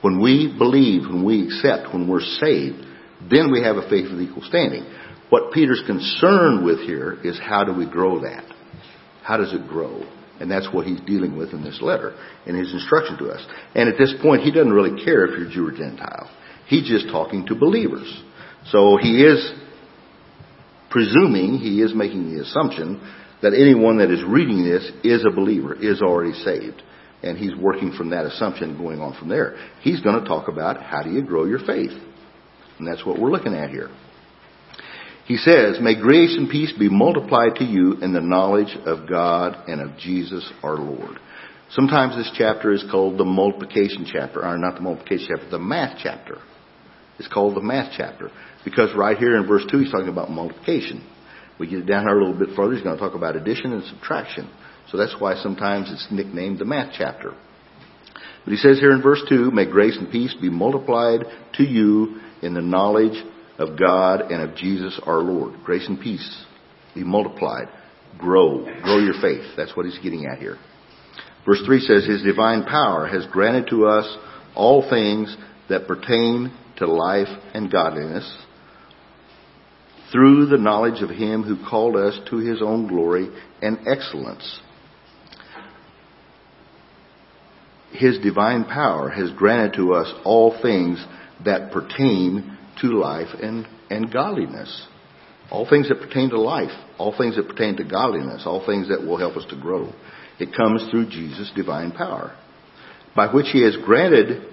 When 0.00 0.22
we 0.22 0.54
believe, 0.56 1.02
when 1.02 1.24
we 1.24 1.44
accept, 1.44 1.92
when 1.92 2.08
we're 2.08 2.20
saved, 2.20 2.86
then 3.28 3.50
we 3.52 3.62
have 3.62 3.76
a 3.76 3.88
faith 3.90 4.10
of 4.10 4.20
equal 4.20 4.42
standing. 4.42 4.86
What 5.30 5.52
Peter's 5.52 5.82
concerned 5.86 6.64
with 6.64 6.80
here 6.80 7.16
is 7.24 7.38
how 7.40 7.64
do 7.64 7.72
we 7.72 7.88
grow 7.88 8.20
that? 8.20 8.44
How 9.22 9.36
does 9.36 9.54
it 9.54 9.68
grow? 9.68 10.04
And 10.40 10.50
that's 10.50 10.68
what 10.72 10.86
he's 10.86 11.00
dealing 11.02 11.36
with 11.36 11.52
in 11.52 11.62
this 11.62 11.80
letter, 11.82 12.16
and 12.46 12.56
his 12.56 12.72
instruction 12.72 13.18
to 13.18 13.30
us. 13.30 13.46
And 13.74 13.88
at 13.88 13.98
this 13.98 14.14
point, 14.22 14.42
he 14.42 14.50
doesn't 14.50 14.72
really 14.72 15.04
care 15.04 15.26
if 15.26 15.38
you're 15.38 15.50
Jew 15.50 15.68
or 15.68 15.76
Gentile. 15.76 16.30
He's 16.66 16.88
just 16.88 17.08
talking 17.08 17.46
to 17.46 17.54
believers. 17.54 18.22
So 18.66 18.96
he 19.00 19.22
is 19.22 19.52
presuming, 20.90 21.58
he 21.58 21.82
is 21.82 21.94
making 21.94 22.34
the 22.34 22.42
assumption 22.42 23.00
that 23.42 23.54
anyone 23.54 23.98
that 23.98 24.10
is 24.10 24.24
reading 24.24 24.64
this 24.64 24.90
is 25.04 25.24
a 25.24 25.34
believer, 25.34 25.74
is 25.74 26.02
already 26.02 26.32
saved. 26.32 26.82
And 27.22 27.36
he's 27.36 27.54
working 27.54 27.92
from 27.92 28.10
that 28.10 28.24
assumption 28.24 28.78
going 28.78 29.00
on 29.00 29.16
from 29.18 29.28
there. 29.28 29.56
He's 29.82 30.00
going 30.00 30.20
to 30.22 30.26
talk 30.26 30.48
about 30.48 30.82
how 30.82 31.02
do 31.02 31.10
you 31.10 31.22
grow 31.22 31.44
your 31.44 31.58
faith. 31.58 31.92
And 32.78 32.88
that's 32.88 33.04
what 33.04 33.20
we're 33.20 33.30
looking 33.30 33.54
at 33.54 33.70
here. 33.70 33.90
He 35.30 35.36
says, 35.36 35.78
May 35.80 35.94
grace 35.94 36.36
and 36.36 36.50
peace 36.50 36.72
be 36.76 36.88
multiplied 36.88 37.54
to 37.58 37.64
you 37.64 37.92
in 38.02 38.12
the 38.12 38.20
knowledge 38.20 38.76
of 38.84 39.08
God 39.08 39.68
and 39.68 39.80
of 39.80 39.96
Jesus 39.96 40.52
our 40.60 40.74
Lord. 40.74 41.20
Sometimes 41.70 42.16
this 42.16 42.32
chapter 42.36 42.72
is 42.72 42.84
called 42.90 43.16
the 43.16 43.24
multiplication 43.24 44.04
chapter, 44.12 44.44
or 44.44 44.58
not 44.58 44.74
the 44.74 44.80
multiplication 44.80 45.28
chapter, 45.30 45.48
the 45.48 45.60
math 45.60 46.00
chapter. 46.02 46.38
It's 47.20 47.28
called 47.28 47.54
the 47.54 47.60
math 47.60 47.92
chapter. 47.96 48.32
Because 48.64 48.90
right 48.96 49.16
here 49.16 49.36
in 49.36 49.46
verse 49.46 49.64
2, 49.70 49.78
he's 49.78 49.92
talking 49.92 50.08
about 50.08 50.32
multiplication. 50.32 51.08
We 51.60 51.70
get 51.70 51.86
down 51.86 52.08
here 52.08 52.18
a 52.18 52.24
little 52.26 52.36
bit 52.36 52.56
further, 52.56 52.74
he's 52.74 52.82
going 52.82 52.98
to 52.98 53.00
talk 53.00 53.14
about 53.14 53.36
addition 53.36 53.72
and 53.72 53.84
subtraction. 53.84 54.50
So 54.90 54.98
that's 54.98 55.14
why 55.20 55.40
sometimes 55.40 55.92
it's 55.92 56.08
nicknamed 56.10 56.58
the 56.58 56.64
math 56.64 56.92
chapter. 56.98 57.36
But 58.44 58.50
he 58.50 58.56
says 58.56 58.80
here 58.80 58.90
in 58.90 59.00
verse 59.00 59.22
2, 59.28 59.52
May 59.52 59.70
grace 59.70 59.96
and 59.96 60.10
peace 60.10 60.34
be 60.40 60.50
multiplied 60.50 61.20
to 61.54 61.62
you 61.62 62.20
in 62.42 62.54
the 62.54 62.62
knowledge 62.62 63.22
of 63.60 63.78
God 63.78 64.32
and 64.32 64.42
of 64.42 64.56
Jesus 64.56 64.98
our 65.04 65.18
Lord. 65.18 65.60
Grace 65.64 65.86
and 65.86 66.00
peace 66.00 66.44
be 66.94 67.04
multiplied. 67.04 67.68
Grow. 68.18 68.64
Grow 68.82 68.98
your 68.98 69.20
faith. 69.20 69.52
That's 69.56 69.76
what 69.76 69.86
he's 69.86 69.98
getting 69.98 70.26
at 70.26 70.38
here. 70.38 70.56
Verse 71.46 71.62
3 71.64 71.80
says, 71.80 72.06
His 72.06 72.22
divine 72.22 72.64
power 72.64 73.06
has 73.06 73.26
granted 73.30 73.68
to 73.70 73.86
us 73.86 74.16
all 74.54 74.88
things 74.88 75.36
that 75.68 75.86
pertain 75.86 76.52
to 76.78 76.86
life 76.86 77.28
and 77.54 77.70
godliness 77.70 78.44
through 80.10 80.46
the 80.46 80.58
knowledge 80.58 81.02
of 81.02 81.10
Him 81.10 81.42
who 81.42 81.64
called 81.68 81.96
us 81.96 82.18
to 82.30 82.38
His 82.38 82.60
own 82.62 82.88
glory 82.88 83.28
and 83.62 83.78
excellence. 83.86 84.60
His 87.92 88.18
divine 88.18 88.64
power 88.64 89.10
has 89.10 89.30
granted 89.32 89.74
to 89.76 89.94
us 89.94 90.12
all 90.24 90.58
things 90.62 91.04
that 91.44 91.72
pertain 91.72 92.56
to 92.80 92.98
life 92.98 93.28
and, 93.40 93.66
and 93.90 94.12
godliness. 94.12 94.86
All 95.50 95.68
things 95.68 95.88
that 95.88 96.00
pertain 96.00 96.30
to 96.30 96.40
life, 96.40 96.70
all 96.98 97.14
things 97.16 97.36
that 97.36 97.48
pertain 97.48 97.76
to 97.76 97.84
godliness, 97.84 98.42
all 98.46 98.64
things 98.64 98.88
that 98.88 99.04
will 99.04 99.18
help 99.18 99.36
us 99.36 99.44
to 99.50 99.60
grow. 99.60 99.92
It 100.38 100.54
comes 100.56 100.88
through 100.90 101.10
Jesus' 101.10 101.50
divine 101.54 101.92
power, 101.92 102.36
by 103.16 103.32
which 103.32 103.46
He 103.52 103.62
has 103.62 103.76
granted, 103.84 104.46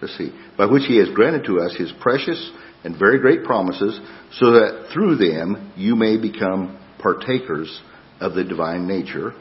let's 0.00 0.16
see, 0.16 0.32
by 0.56 0.66
which 0.66 0.84
He 0.86 0.98
has 0.98 1.08
granted 1.14 1.44
to 1.46 1.60
us 1.60 1.76
His 1.76 1.92
precious 2.00 2.50
and 2.84 2.98
very 2.98 3.20
great 3.20 3.44
promises, 3.44 4.00
so 4.32 4.52
that 4.52 4.90
through 4.94 5.16
them 5.16 5.72
you 5.76 5.94
may 5.94 6.16
become 6.16 6.78
partakers 6.98 7.80
of 8.20 8.34
the 8.34 8.44
divine 8.44 8.86
nature, 8.86 9.32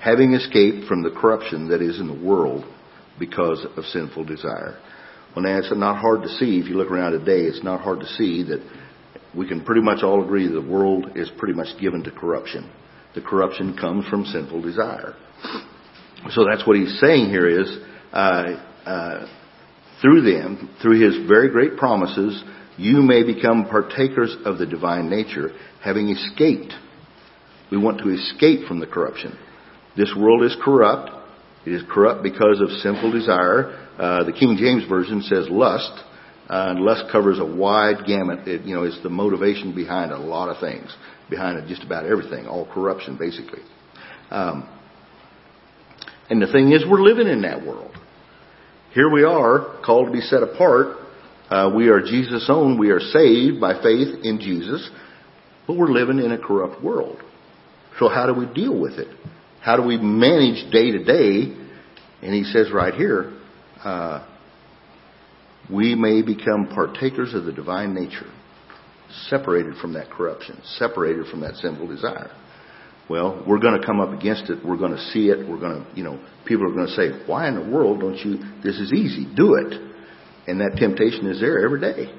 having 0.00 0.34
escaped 0.34 0.86
from 0.86 1.02
the 1.02 1.10
corruption 1.10 1.68
that 1.68 1.82
is 1.82 1.98
in 1.98 2.06
the 2.06 2.26
world 2.26 2.64
because 3.18 3.66
of 3.76 3.84
sinful 3.86 4.24
desire. 4.24 4.78
Well, 5.34 5.44
now 5.44 5.58
it's 5.58 5.72
not 5.74 5.98
hard 5.98 6.22
to 6.22 6.28
see. 6.28 6.58
If 6.58 6.68
you 6.68 6.76
look 6.76 6.90
around 6.90 7.12
today, 7.12 7.42
it's 7.42 7.62
not 7.62 7.80
hard 7.80 8.00
to 8.00 8.06
see 8.06 8.42
that 8.44 8.60
we 9.36 9.46
can 9.46 9.64
pretty 9.64 9.82
much 9.82 10.02
all 10.02 10.24
agree 10.24 10.48
the 10.48 10.60
world 10.60 11.16
is 11.16 11.30
pretty 11.38 11.54
much 11.54 11.68
given 11.80 12.02
to 12.04 12.10
corruption. 12.10 12.70
The 13.14 13.20
corruption 13.20 13.76
comes 13.76 14.06
from 14.08 14.24
sinful 14.24 14.62
desire. 14.62 15.14
So 16.30 16.44
that's 16.44 16.66
what 16.66 16.76
he's 16.76 16.98
saying 17.00 17.30
here 17.30 17.48
is, 17.48 17.78
uh, 18.12 18.60
uh, 18.84 19.26
through 20.02 20.22
them, 20.22 20.70
through 20.82 21.00
his 21.00 21.28
very 21.28 21.50
great 21.50 21.76
promises, 21.76 22.42
you 22.76 23.02
may 23.02 23.24
become 23.24 23.66
partakers 23.68 24.36
of 24.44 24.58
the 24.58 24.66
divine 24.66 25.10
nature, 25.10 25.50
having 25.82 26.08
escaped. 26.08 26.72
We 27.70 27.78
want 27.78 27.98
to 27.98 28.10
escape 28.10 28.66
from 28.66 28.80
the 28.80 28.86
corruption. 28.86 29.36
This 29.96 30.12
world 30.16 30.44
is 30.44 30.56
corrupt. 30.62 31.10
It 31.66 31.72
is 31.72 31.82
corrupt 31.90 32.22
because 32.22 32.60
of 32.60 32.70
sinful 32.82 33.12
desire. 33.12 33.87
Uh, 33.98 34.24
the 34.24 34.32
King 34.32 34.56
James 34.58 34.88
Version 34.88 35.22
says 35.22 35.48
lust, 35.50 35.92
uh, 36.48 36.68
and 36.70 36.80
lust 36.80 37.10
covers 37.10 37.38
a 37.40 37.44
wide 37.44 38.06
gamut. 38.06 38.46
It, 38.46 38.62
you 38.62 38.74
know, 38.74 38.84
it's 38.84 39.02
the 39.02 39.10
motivation 39.10 39.74
behind 39.74 40.12
a 40.12 40.18
lot 40.18 40.48
of 40.48 40.60
things, 40.60 40.94
behind 41.28 41.66
just 41.68 41.82
about 41.82 42.06
everything, 42.06 42.46
all 42.46 42.66
corruption, 42.72 43.18
basically. 43.18 43.62
Um, 44.30 44.68
and 46.30 46.40
the 46.40 46.50
thing 46.52 46.72
is, 46.72 46.84
we're 46.88 47.02
living 47.02 47.26
in 47.26 47.42
that 47.42 47.66
world. 47.66 47.94
Here 48.92 49.10
we 49.10 49.24
are, 49.24 49.80
called 49.84 50.06
to 50.06 50.12
be 50.12 50.20
set 50.20 50.42
apart. 50.42 50.96
Uh, 51.50 51.72
we 51.74 51.88
are 51.88 52.00
Jesus' 52.00 52.46
own. 52.48 52.78
We 52.78 52.90
are 52.90 53.00
saved 53.00 53.60
by 53.60 53.82
faith 53.82 54.22
in 54.22 54.38
Jesus, 54.40 54.88
but 55.66 55.76
we're 55.76 55.88
living 55.88 56.18
in 56.18 56.32
a 56.32 56.38
corrupt 56.38 56.82
world. 56.82 57.18
So 57.98 58.08
how 58.08 58.26
do 58.26 58.34
we 58.34 58.46
deal 58.52 58.78
with 58.78 58.94
it? 58.94 59.08
How 59.60 59.76
do 59.76 59.82
we 59.82 59.96
manage 59.96 60.70
day 60.70 60.92
to 60.92 61.04
day? 61.04 61.56
And 62.22 62.34
he 62.34 62.44
says 62.44 62.70
right 62.72 62.94
here, 62.94 63.37
uh, 63.84 64.26
we 65.72 65.94
may 65.94 66.22
become 66.22 66.68
partakers 66.74 67.34
of 67.34 67.44
the 67.44 67.52
divine 67.52 67.94
nature, 67.94 68.30
separated 69.28 69.76
from 69.76 69.92
that 69.94 70.10
corruption, 70.10 70.60
separated 70.76 71.26
from 71.26 71.40
that 71.40 71.56
sinful 71.56 71.86
desire. 71.88 72.30
Well, 73.08 73.42
we're 73.46 73.58
going 73.58 73.80
to 73.80 73.86
come 73.86 74.00
up 74.00 74.10
against 74.10 74.50
it. 74.50 74.64
We're 74.64 74.76
going 74.76 74.92
to 74.92 75.02
see 75.12 75.28
it. 75.28 75.48
We're 75.48 75.60
going 75.60 75.82
to, 75.82 75.86
you 75.94 76.04
know, 76.04 76.22
people 76.46 76.66
are 76.66 76.74
going 76.74 76.86
to 76.86 76.92
say, 76.92 77.26
why 77.26 77.48
in 77.48 77.54
the 77.54 77.70
world 77.70 78.00
don't 78.00 78.18
you, 78.18 78.38
this 78.62 78.78
is 78.78 78.92
easy, 78.92 79.26
do 79.34 79.54
it. 79.54 79.80
And 80.46 80.60
that 80.60 80.76
temptation 80.78 81.26
is 81.26 81.40
there 81.40 81.64
every 81.64 81.80
day. 81.80 82.12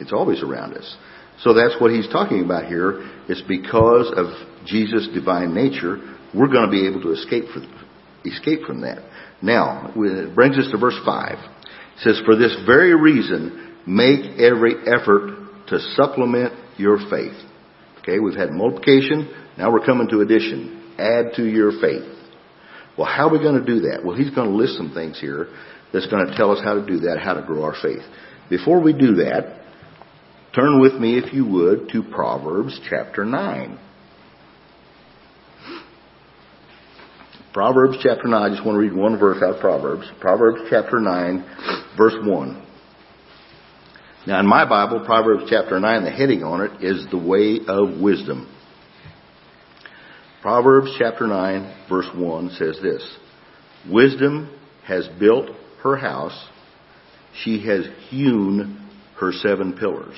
It's 0.00 0.12
always 0.12 0.42
around 0.42 0.74
us. 0.74 0.96
So 1.40 1.54
that's 1.54 1.80
what 1.80 1.90
he's 1.90 2.08
talking 2.08 2.44
about 2.44 2.66
here. 2.66 3.00
It's 3.28 3.42
because 3.42 4.12
of 4.16 4.26
Jesus' 4.66 5.08
divine 5.14 5.54
nature, 5.54 5.98
we're 6.34 6.48
going 6.48 6.66
to 6.66 6.70
be 6.70 6.86
able 6.86 7.02
to 7.02 7.12
escape 7.12 7.44
from, 7.52 7.68
escape 8.24 8.62
from 8.66 8.82
that. 8.82 8.98
Now, 9.40 9.92
it 9.94 10.34
brings 10.34 10.56
us 10.58 10.70
to 10.70 10.78
verse 10.78 10.98
5. 11.04 11.32
It 11.32 11.38
says, 11.98 12.22
For 12.24 12.36
this 12.36 12.56
very 12.66 12.94
reason, 12.94 13.76
make 13.86 14.38
every 14.38 14.74
effort 14.86 15.66
to 15.68 15.78
supplement 15.96 16.52
your 16.78 16.98
faith. 17.10 17.36
Okay, 18.00 18.18
we've 18.18 18.36
had 18.36 18.50
multiplication. 18.50 19.32
Now 19.56 19.72
we're 19.72 19.84
coming 19.84 20.08
to 20.08 20.20
addition. 20.20 20.94
Add 20.98 21.34
to 21.36 21.44
your 21.44 21.72
faith. 21.80 22.18
Well, 22.96 23.06
how 23.06 23.28
are 23.28 23.32
we 23.32 23.38
going 23.38 23.58
to 23.58 23.64
do 23.64 23.80
that? 23.88 24.04
Well, 24.04 24.16
he's 24.16 24.30
going 24.30 24.50
to 24.50 24.56
list 24.56 24.76
some 24.76 24.92
things 24.92 25.18
here 25.20 25.48
that's 25.92 26.06
going 26.06 26.26
to 26.26 26.36
tell 26.36 26.50
us 26.50 26.62
how 26.62 26.74
to 26.74 26.84
do 26.84 27.00
that, 27.00 27.18
how 27.22 27.34
to 27.34 27.42
grow 27.42 27.64
our 27.64 27.74
faith. 27.80 28.02
Before 28.50 28.80
we 28.80 28.92
do 28.92 29.14
that, 29.16 29.62
turn 30.54 30.80
with 30.80 30.94
me, 30.94 31.18
if 31.18 31.32
you 31.32 31.46
would, 31.46 31.88
to 31.90 32.02
Proverbs 32.02 32.78
chapter 32.88 33.24
9. 33.24 33.78
Proverbs 37.52 37.98
chapter 38.02 38.28
9, 38.28 38.34
I 38.34 38.54
just 38.54 38.64
want 38.64 38.76
to 38.76 38.80
read 38.80 38.94
one 38.94 39.18
verse 39.18 39.42
out 39.42 39.56
of 39.56 39.60
Proverbs. 39.60 40.10
Proverbs 40.20 40.62
chapter 40.70 40.98
9, 40.98 41.44
verse 41.98 42.14
1. 42.22 42.66
Now 44.26 44.40
in 44.40 44.46
my 44.46 44.66
Bible, 44.66 45.04
Proverbs 45.04 45.44
chapter 45.50 45.78
9, 45.78 46.04
the 46.04 46.10
heading 46.10 46.42
on 46.44 46.62
it 46.62 46.82
is 46.82 47.06
the 47.10 47.18
way 47.18 47.60
of 47.68 48.00
wisdom. 48.00 48.50
Proverbs 50.40 50.94
chapter 50.98 51.26
9, 51.26 51.88
verse 51.90 52.08
1 52.14 52.50
says 52.52 52.78
this, 52.82 53.16
Wisdom 53.90 54.58
has 54.86 55.06
built 55.20 55.50
her 55.82 55.96
house, 55.96 56.48
she 57.44 57.66
has 57.66 57.84
hewn 58.08 58.88
her 59.20 59.30
seven 59.30 59.74
pillars. 59.74 60.16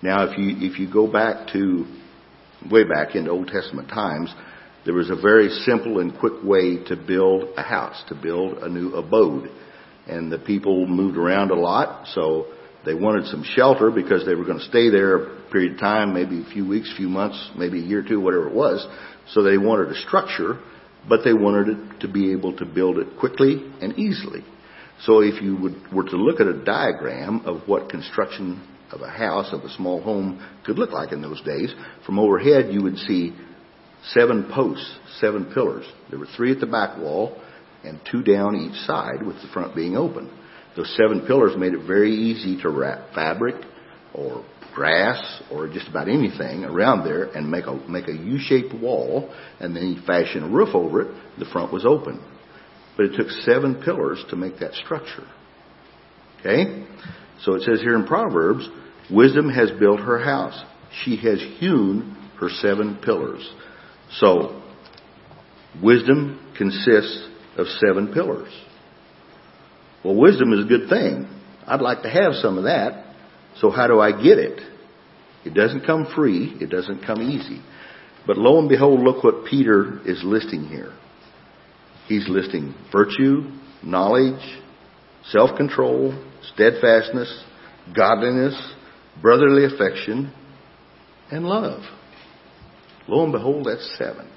Now 0.00 0.24
if 0.24 0.38
you, 0.38 0.70
if 0.70 0.78
you 0.78 0.90
go 0.90 1.06
back 1.06 1.48
to, 1.52 1.84
way 2.70 2.84
back 2.84 3.14
in 3.14 3.28
Old 3.28 3.48
Testament 3.48 3.88
times, 3.88 4.34
there 4.84 4.94
was 4.94 5.10
a 5.10 5.16
very 5.16 5.48
simple 5.64 5.98
and 5.98 6.18
quick 6.18 6.42
way 6.42 6.84
to 6.84 6.96
build 6.96 7.48
a 7.56 7.62
house, 7.62 8.02
to 8.08 8.14
build 8.14 8.58
a 8.58 8.68
new 8.68 8.94
abode. 8.94 9.50
And 10.06 10.30
the 10.30 10.38
people 10.38 10.86
moved 10.86 11.16
around 11.16 11.50
a 11.50 11.54
lot, 11.54 12.08
so 12.08 12.46
they 12.84 12.94
wanted 12.94 13.26
some 13.26 13.42
shelter 13.42 13.90
because 13.90 14.26
they 14.26 14.34
were 14.34 14.44
going 14.44 14.58
to 14.58 14.64
stay 14.66 14.90
there 14.90 15.16
a 15.16 15.50
period 15.50 15.74
of 15.74 15.80
time, 15.80 16.12
maybe 16.12 16.42
a 16.42 16.52
few 16.52 16.66
weeks, 16.68 16.92
few 16.96 17.08
months, 17.08 17.50
maybe 17.56 17.80
a 17.80 17.82
year 17.82 18.00
or 18.00 18.08
two, 18.08 18.20
whatever 18.20 18.48
it 18.48 18.54
was. 18.54 18.86
So 19.30 19.42
they 19.42 19.56
wanted 19.56 19.88
a 19.88 20.00
structure, 20.02 20.60
but 21.08 21.20
they 21.24 21.32
wanted 21.32 21.68
it 21.68 22.00
to 22.00 22.08
be 22.08 22.32
able 22.32 22.54
to 22.58 22.66
build 22.66 22.98
it 22.98 23.18
quickly 23.18 23.64
and 23.80 23.98
easily. 23.98 24.44
So 25.04 25.20
if 25.20 25.42
you 25.42 25.56
would, 25.56 25.92
were 25.92 26.04
to 26.04 26.16
look 26.16 26.40
at 26.40 26.46
a 26.46 26.62
diagram 26.62 27.42
of 27.46 27.66
what 27.66 27.88
construction 27.88 28.68
of 28.92 29.00
a 29.00 29.10
house, 29.10 29.52
of 29.52 29.62
a 29.62 29.70
small 29.70 30.02
home 30.02 30.46
could 30.64 30.78
look 30.78 30.90
like 30.90 31.12
in 31.12 31.22
those 31.22 31.40
days, 31.42 31.74
from 32.04 32.18
overhead 32.18 32.72
you 32.72 32.82
would 32.82 32.98
see 32.98 33.34
seven 34.08 34.50
posts, 34.52 34.98
seven 35.20 35.52
pillars. 35.52 35.86
There 36.10 36.18
were 36.18 36.28
three 36.36 36.52
at 36.52 36.60
the 36.60 36.66
back 36.66 36.98
wall 36.98 37.40
and 37.82 38.00
two 38.10 38.22
down 38.22 38.56
each 38.56 38.80
side 38.86 39.24
with 39.24 39.36
the 39.36 39.48
front 39.52 39.74
being 39.74 39.96
open. 39.96 40.30
Those 40.76 40.94
seven 40.96 41.26
pillars 41.26 41.52
made 41.56 41.74
it 41.74 41.86
very 41.86 42.12
easy 42.12 42.60
to 42.62 42.70
wrap 42.70 43.14
fabric 43.14 43.54
or 44.12 44.44
grass 44.74 45.42
or 45.52 45.68
just 45.68 45.88
about 45.88 46.08
anything 46.08 46.64
around 46.64 47.04
there 47.04 47.24
and 47.24 47.48
make 47.48 47.66
a 47.66 47.74
make 47.88 48.08
a 48.08 48.12
U-shaped 48.12 48.74
wall 48.74 49.32
and 49.60 49.74
then 49.74 49.92
you 49.92 50.02
fashion 50.06 50.42
a 50.42 50.48
roof 50.48 50.74
over 50.74 51.02
it. 51.02 51.14
The 51.38 51.44
front 51.46 51.72
was 51.72 51.86
open. 51.86 52.22
But 52.96 53.06
it 53.06 53.16
took 53.16 53.28
seven 53.28 53.82
pillars 53.84 54.24
to 54.30 54.36
make 54.36 54.58
that 54.60 54.74
structure. 54.74 55.26
Okay? 56.40 56.86
So 57.42 57.54
it 57.54 57.62
says 57.62 57.80
here 57.80 57.96
in 57.96 58.06
Proverbs, 58.06 58.68
wisdom 59.10 59.48
has 59.50 59.70
built 59.78 60.00
her 60.00 60.18
house. 60.18 60.60
She 61.04 61.16
has 61.16 61.40
hewn 61.58 62.16
her 62.38 62.48
seven 62.48 62.98
pillars. 63.04 63.48
So, 64.12 64.62
wisdom 65.82 66.54
consists 66.56 67.28
of 67.56 67.66
seven 67.66 68.12
pillars. 68.12 68.52
Well, 70.04 70.16
wisdom 70.16 70.52
is 70.52 70.64
a 70.64 70.68
good 70.68 70.88
thing. 70.88 71.28
I'd 71.66 71.80
like 71.80 72.02
to 72.02 72.10
have 72.10 72.34
some 72.34 72.58
of 72.58 72.64
that. 72.64 73.14
So 73.60 73.70
how 73.70 73.86
do 73.86 74.00
I 74.00 74.12
get 74.12 74.38
it? 74.38 74.60
It 75.44 75.54
doesn't 75.54 75.86
come 75.86 76.06
free. 76.14 76.56
It 76.60 76.70
doesn't 76.70 77.04
come 77.06 77.22
easy. 77.22 77.62
But 78.26 78.38
lo 78.38 78.58
and 78.58 78.68
behold, 78.68 79.00
look 79.00 79.22
what 79.22 79.46
Peter 79.46 80.00
is 80.06 80.22
listing 80.24 80.66
here. 80.66 80.92
He's 82.06 82.28
listing 82.28 82.74
virtue, 82.92 83.50
knowledge, 83.82 84.42
self-control, 85.28 86.22
steadfastness, 86.54 87.44
godliness, 87.94 88.54
brotherly 89.22 89.64
affection, 89.64 90.32
and 91.30 91.46
love. 91.46 91.80
Lo 93.08 93.24
and 93.24 93.32
behold, 93.32 93.66
that's 93.66 93.96
seven. 93.98 94.30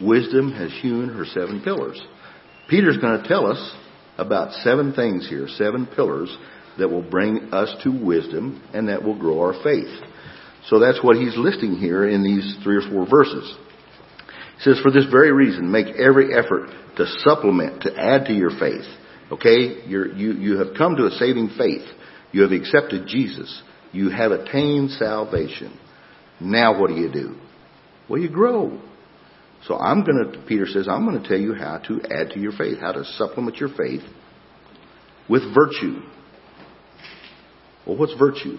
Wisdom 0.00 0.52
has 0.52 0.72
hewn 0.80 1.08
her 1.10 1.24
seven 1.26 1.60
pillars. 1.62 2.00
Peter's 2.68 2.96
going 2.96 3.20
to 3.20 3.28
tell 3.28 3.46
us 3.46 3.76
about 4.16 4.52
seven 4.62 4.92
things 4.92 5.28
here, 5.28 5.46
seven 5.48 5.86
pillars 5.86 6.34
that 6.78 6.88
will 6.88 7.02
bring 7.02 7.52
us 7.52 7.74
to 7.84 7.90
wisdom 7.90 8.62
and 8.72 8.88
that 8.88 9.02
will 9.02 9.18
grow 9.18 9.40
our 9.40 9.62
faith. 9.62 9.88
So 10.68 10.78
that's 10.78 11.02
what 11.02 11.16
he's 11.16 11.36
listing 11.36 11.76
here 11.76 12.08
in 12.08 12.22
these 12.22 12.56
three 12.62 12.76
or 12.76 12.90
four 12.90 13.08
verses. 13.08 13.56
He 14.56 14.62
says, 14.62 14.80
for 14.82 14.90
this 14.90 15.06
very 15.10 15.32
reason, 15.32 15.70
make 15.70 15.88
every 15.96 16.34
effort 16.34 16.70
to 16.96 17.06
supplement, 17.24 17.82
to 17.82 17.96
add 17.96 18.26
to 18.26 18.32
your 18.32 18.50
faith. 18.50 18.86
Okay? 19.32 19.86
You're, 19.86 20.12
you, 20.12 20.32
you 20.32 20.58
have 20.58 20.76
come 20.76 20.96
to 20.96 21.06
a 21.06 21.10
saving 21.12 21.50
faith. 21.56 21.86
You 22.32 22.42
have 22.42 22.52
accepted 22.52 23.06
Jesus. 23.06 23.62
You 23.92 24.10
have 24.10 24.32
attained 24.32 24.90
salvation. 24.90 25.78
Now 26.40 26.80
what 26.80 26.88
do 26.88 26.94
you 26.94 27.12
do? 27.12 27.36
Well, 28.08 28.20
you 28.20 28.28
grow. 28.28 28.80
So 29.66 29.76
I'm 29.76 30.04
going 30.04 30.32
to, 30.32 30.42
Peter 30.46 30.66
says, 30.66 30.88
I'm 30.88 31.04
going 31.04 31.22
to 31.22 31.28
tell 31.28 31.38
you 31.38 31.54
how 31.54 31.78
to 31.86 32.00
add 32.10 32.30
to 32.30 32.40
your 32.40 32.52
faith, 32.52 32.78
how 32.80 32.92
to 32.92 33.04
supplement 33.04 33.58
your 33.58 33.68
faith 33.68 34.02
with 35.28 35.42
virtue. 35.54 36.00
Well, 37.86 37.96
what's 37.96 38.14
virtue? 38.14 38.58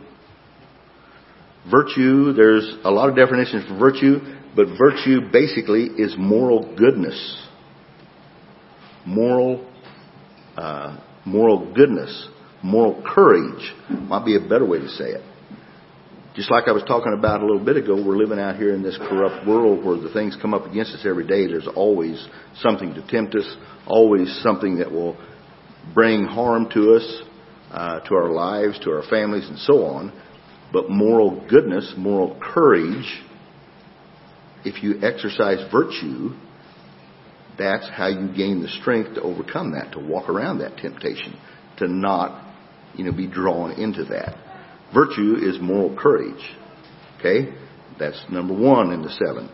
Virtue, 1.69 2.33
there's 2.33 2.75
a 2.83 2.91
lot 2.91 3.09
of 3.09 3.15
definitions 3.15 3.67
for 3.67 3.77
virtue, 3.77 4.19
but 4.55 4.67
virtue 4.77 5.31
basically 5.31 5.85
is 5.85 6.15
moral 6.17 6.75
goodness. 6.75 7.47
Moral, 9.05 9.67
uh, 10.55 10.99
moral 11.25 11.73
goodness. 11.73 12.27
Moral 12.63 13.03
courage 13.05 13.73
might 13.89 14.25
be 14.25 14.35
a 14.35 14.39
better 14.39 14.65
way 14.65 14.79
to 14.79 14.89
say 14.89 15.05
it. 15.05 15.30
Just 16.33 16.49
like 16.49 16.69
I 16.69 16.71
was 16.71 16.83
talking 16.83 17.13
about 17.13 17.41
a 17.41 17.45
little 17.45 17.63
bit 17.63 17.75
ago, 17.75 17.93
we're 17.93 18.15
living 18.15 18.39
out 18.39 18.55
here 18.55 18.73
in 18.73 18.81
this 18.81 18.97
corrupt 18.97 19.45
world 19.45 19.83
where 19.83 19.97
the 19.97 20.13
things 20.13 20.37
come 20.41 20.53
up 20.53 20.65
against 20.65 20.93
us 20.93 21.05
every 21.05 21.27
day. 21.27 21.45
There's 21.45 21.67
always 21.67 22.25
something 22.59 22.93
to 22.93 23.05
tempt 23.05 23.35
us, 23.35 23.57
always 23.85 24.33
something 24.41 24.77
that 24.77 24.89
will 24.89 25.17
bring 25.93 26.23
harm 26.23 26.69
to 26.73 26.93
us, 26.93 27.21
uh, 27.71 27.99
to 28.01 28.15
our 28.15 28.29
lives, 28.29 28.79
to 28.85 28.91
our 28.91 29.03
families, 29.09 29.49
and 29.49 29.57
so 29.59 29.83
on. 29.83 30.13
But 30.71 30.89
moral 30.89 31.45
goodness, 31.49 31.93
moral 31.97 32.39
courage, 32.41 33.21
if 34.63 34.81
you 34.81 35.01
exercise 35.03 35.69
virtue, 35.69 36.29
that's 37.57 37.89
how 37.89 38.07
you 38.07 38.33
gain 38.33 38.61
the 38.61 38.69
strength 38.69 39.15
to 39.15 39.21
overcome 39.21 39.73
that, 39.73 39.91
to 39.93 39.99
walk 39.99 40.29
around 40.29 40.59
that 40.59 40.77
temptation, 40.77 41.37
to 41.79 41.89
not, 41.89 42.55
you 42.95 43.03
know, 43.03 43.11
be 43.11 43.27
drawn 43.27 43.71
into 43.71 44.05
that. 44.05 44.50
Virtue 44.93 45.35
is 45.41 45.59
moral 45.61 45.95
courage. 45.97 46.43
Okay? 47.19 47.53
That's 47.99 48.21
number 48.29 48.53
one 48.53 48.91
in 48.91 49.01
the 49.01 49.09
seven. 49.09 49.49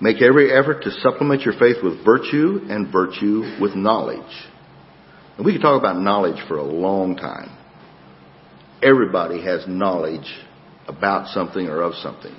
Make 0.00 0.22
every 0.22 0.52
effort 0.52 0.82
to 0.82 0.90
supplement 0.90 1.42
your 1.42 1.54
faith 1.58 1.78
with 1.82 2.04
virtue 2.04 2.60
and 2.68 2.92
virtue 2.92 3.56
with 3.60 3.74
knowledge. 3.74 4.32
And 5.36 5.44
we 5.44 5.52
could 5.52 5.62
talk 5.62 5.78
about 5.78 6.00
knowledge 6.00 6.40
for 6.46 6.56
a 6.56 6.62
long 6.62 7.16
time. 7.16 7.56
Everybody 8.82 9.42
has 9.42 9.64
knowledge 9.66 10.26
about 10.86 11.28
something 11.28 11.66
or 11.66 11.82
of 11.82 11.94
something. 11.94 12.34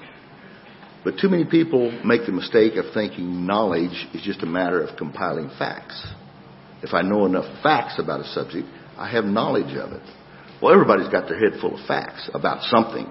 But 1.04 1.18
too 1.20 1.30
many 1.30 1.46
people 1.46 1.92
make 2.06 2.26
the 2.26 2.32
mistake 2.32 2.76
of 2.76 2.94
thinking 2.94 3.46
knowledge 3.46 4.08
is 4.14 4.22
just 4.24 4.42
a 4.44 4.46
matter 4.46 4.82
of 4.82 4.98
compiling 4.98 5.50
facts. 5.58 6.06
If 6.82 6.94
I 6.94 7.02
know 7.02 7.26
enough 7.26 7.62
facts 7.62 8.00
about 8.00 8.22
a 8.22 8.26
subject, 8.26 8.68
I 8.98 9.10
have 9.10 9.26
knowledge 9.26 9.76
of 9.78 9.92
it. 9.92 10.02
Well, 10.62 10.74
everybody's 10.74 11.08
got 11.08 11.30
their 11.30 11.40
head 11.40 11.60
full 11.62 11.80
of 11.80 11.88
facts 11.88 12.30
about 12.34 12.64
something. 12.64 13.08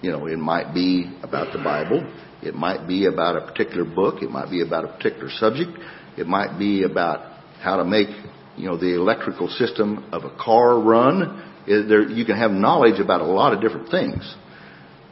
You 0.00 0.10
know, 0.10 0.26
it 0.26 0.38
might 0.38 0.72
be 0.72 1.18
about 1.22 1.52
the 1.52 1.62
Bible. 1.62 2.02
It 2.42 2.54
might 2.54 2.88
be 2.88 3.04
about 3.04 3.36
a 3.36 3.46
particular 3.46 3.84
book. 3.84 4.22
It 4.22 4.30
might 4.30 4.50
be 4.50 4.62
about 4.62 4.86
a 4.86 4.88
particular 4.88 5.28
subject. 5.30 5.70
It 6.16 6.26
might 6.26 6.58
be 6.58 6.84
about 6.84 7.40
how 7.60 7.76
to 7.76 7.84
make, 7.84 8.08
you 8.56 8.66
know, 8.66 8.78
the 8.78 8.94
electrical 8.94 9.48
system 9.48 10.08
of 10.12 10.24
a 10.24 10.34
car 10.42 10.80
run. 10.80 11.62
There, 11.66 12.08
you 12.08 12.24
can 12.24 12.38
have 12.38 12.50
knowledge 12.50 13.00
about 13.00 13.20
a 13.20 13.26
lot 13.26 13.52
of 13.52 13.60
different 13.60 13.90
things. 13.90 14.34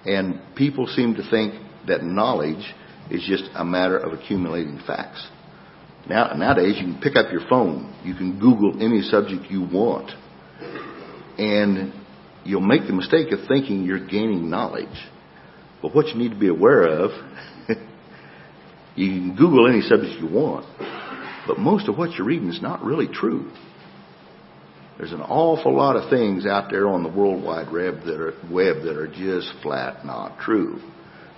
And 0.07 0.41
people 0.57 0.87
seem 0.87 1.15
to 1.17 1.31
think 1.31 1.55
that 1.89 2.03
knowledge 2.03 2.75
is 3.11 3.23
just 3.29 3.45
a 3.55 3.67
matter 3.67 3.99
of 3.99 4.19
accumulating 4.19 4.81
facts. 4.87 5.29
Now, 6.09 6.33
nowadays, 6.33 6.77
you 6.79 6.91
can 6.91 7.01
pick 7.03 7.17
up 7.17 7.31
your 7.31 7.47
phone. 7.51 7.95
You 8.03 8.15
can 8.15 8.41
Google 8.41 8.83
any 8.83 9.03
subject 9.03 9.51
you 9.51 9.61
want 9.61 10.11
and 11.41 11.95
you'll 12.45 12.61
make 12.61 12.87
the 12.87 12.93
mistake 12.93 13.33
of 13.33 13.49
thinking 13.49 13.85
you're 13.85 14.07
gaining 14.07 14.51
knowledge. 14.51 14.89
But 15.81 15.95
what 15.95 16.09
you 16.09 16.17
need 16.17 16.33
to 16.33 16.39
be 16.39 16.49
aware 16.49 16.83
of, 16.83 17.11
you 18.95 19.09
can 19.09 19.37
Google 19.37 19.67
any 19.67 19.81
subject 19.81 20.21
you 20.21 20.29
want, 20.29 20.67
but 21.47 21.59
most 21.59 21.89
of 21.89 21.97
what 21.97 22.13
you're 22.13 22.27
reading 22.27 22.51
is 22.51 22.61
not 22.61 22.85
really 22.85 23.09
true. 23.09 23.51
There's 24.99 25.13
an 25.13 25.23
awful 25.23 25.75
lot 25.75 25.97
of 25.97 26.11
things 26.11 26.45
out 26.45 26.71
there 26.71 26.87
on 26.87 27.03
the 27.03 27.09
World 27.09 27.43
Wide 27.43 27.73
Web 27.73 28.05
that 28.05 28.21
are, 28.21 28.35
web 28.53 28.83
that 28.83 28.99
are 28.99 29.09
just 29.09 29.51
flat 29.63 30.05
not 30.05 30.41
true. 30.41 30.79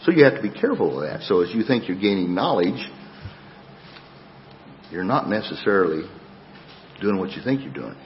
So 0.03 0.11
you 0.11 0.25
have 0.25 0.35
to 0.35 0.43
be 0.43 0.51
careful 0.51 1.01
of 1.01 1.09
that. 1.09 1.23
So 1.29 1.43
as 1.43 1.55
you 1.55 1.63
think 1.63 1.87
you're 1.87 2.01
gaining 2.01 2.35
knowledge, 2.35 2.85
you're 4.91 5.05
not 5.05 5.29
necessarily 5.29 6.11
doing 7.01 7.19
what 7.19 7.31
you 7.31 7.43
think 7.45 7.63
you're 7.63 7.73
doing. 7.73 7.97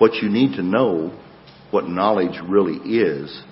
What 0.00 0.14
you 0.14 0.30
need 0.30 0.56
to 0.56 0.62
know, 0.62 1.12
what 1.70 1.86
knowledge 1.86 2.40
really 2.48 2.78
is, 2.78 3.42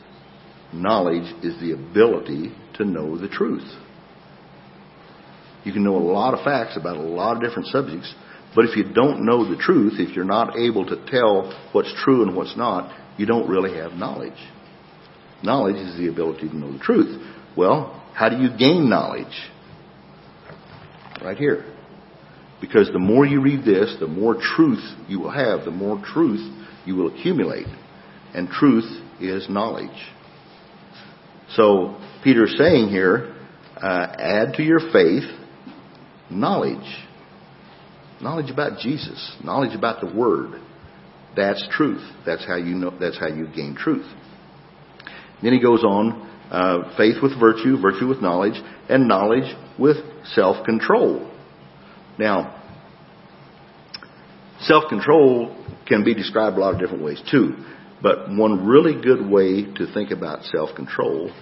knowledge 0.73 1.31
is 1.45 1.61
the 1.61 1.73
ability 1.73 2.55
to 2.77 2.87
know 2.87 3.19
the 3.19 3.29
truth. 3.29 3.71
You 5.65 5.75
can 5.75 5.85
know 5.85 5.97
a 5.97 5.99
lot 5.99 6.33
of 6.33 6.43
facts 6.45 6.79
about 6.81 6.97
a 6.97 7.03
lot 7.03 7.37
of 7.37 7.43
different 7.43 7.69
subjects, 7.69 8.15
but 8.57 8.65
if 8.65 8.79
you 8.79 8.95
don't 8.95 9.27
know 9.27 9.47
the 9.47 9.61
truth, 9.61 9.97
if 9.99 10.17
you're 10.17 10.25
not 10.25 10.57
able 10.57 10.87
to 10.87 10.97
tell 11.11 11.53
what's 11.73 11.93
true 12.03 12.23
and 12.23 12.35
what's 12.35 12.57
not, 12.57 12.99
you 13.19 13.27
don't 13.27 13.47
really 13.47 13.77
have 13.77 13.93
knowledge. 13.93 14.41
Knowledge 15.43 15.77
is 15.77 15.99
the 15.99 16.09
ability 16.09 16.49
to 16.49 16.57
know 16.57 16.73
the 16.73 16.79
truth. 16.79 17.23
Well, 17.59 18.03
how 18.15 18.31
do 18.31 18.37
you 18.39 18.49
gain 18.57 18.89
knowledge? 18.89 19.51
Right 21.23 21.37
here. 21.37 21.78
Because 22.61 22.91
the 22.93 22.99
more 22.99 23.25
you 23.25 23.41
read 23.41 23.65
this, 23.65 23.97
the 24.01 24.09
more 24.09 24.35
truth 24.35 24.83
you 25.09 25.21
will 25.21 25.31
have, 25.31 25.65
the 25.65 25.71
more 25.71 26.03
truth 26.05 26.41
you 26.85 26.97
will 26.97 27.15
accumulate. 27.15 27.67
And 28.35 28.49
truth 28.49 28.85
is 29.21 29.49
knowledge. 29.49 29.91
So, 31.55 31.99
Peter's 32.23 32.57
saying 32.59 32.89
here, 32.89 33.35
uh, 33.77 34.07
add 34.19 34.55
to 34.55 34.63
your 34.63 34.81
faith 34.93 35.25
knowledge. 36.31 37.05
Knowledge 38.21 38.51
about 38.51 38.81
Jesus. 38.81 39.37
Knowledge 39.45 39.77
about 39.77 40.01
the 40.01 40.13
Word. 40.13 40.61
That's 41.37 41.67
truth. 41.71 42.03
That's 42.27 42.45
how 42.45 42.57
you 42.57 42.75
know, 42.75 42.97
that's 42.99 43.19
how 43.19 43.29
you 43.29 43.47
gain 43.47 43.77
truth. 43.77 44.07
Then 45.43 45.53
he 45.53 45.61
goes 45.61 45.85
on, 45.85 46.29
uh, 46.51 46.97
faith 46.97 47.23
with 47.23 47.39
virtue, 47.39 47.81
virtue 47.81 48.09
with 48.09 48.21
knowledge, 48.21 48.61
and 48.89 49.07
knowledge 49.07 49.55
with 49.79 49.99
self-control. 50.35 51.31
Now, 52.19 52.63
self-control 54.61 55.65
can 55.87 56.05
be 56.05 56.15
described 56.15 56.57
a 56.57 56.61
lot 56.61 56.75
of 56.75 56.81
different 56.81 57.03
ways 57.03 57.23
too. 57.31 57.57
But 58.03 58.31
one 58.31 58.67
really 58.67 59.01
good 59.01 59.29
way 59.29 59.65
to 59.75 59.93
think 59.93 60.11
about 60.11 60.45
self-control, 60.45 61.33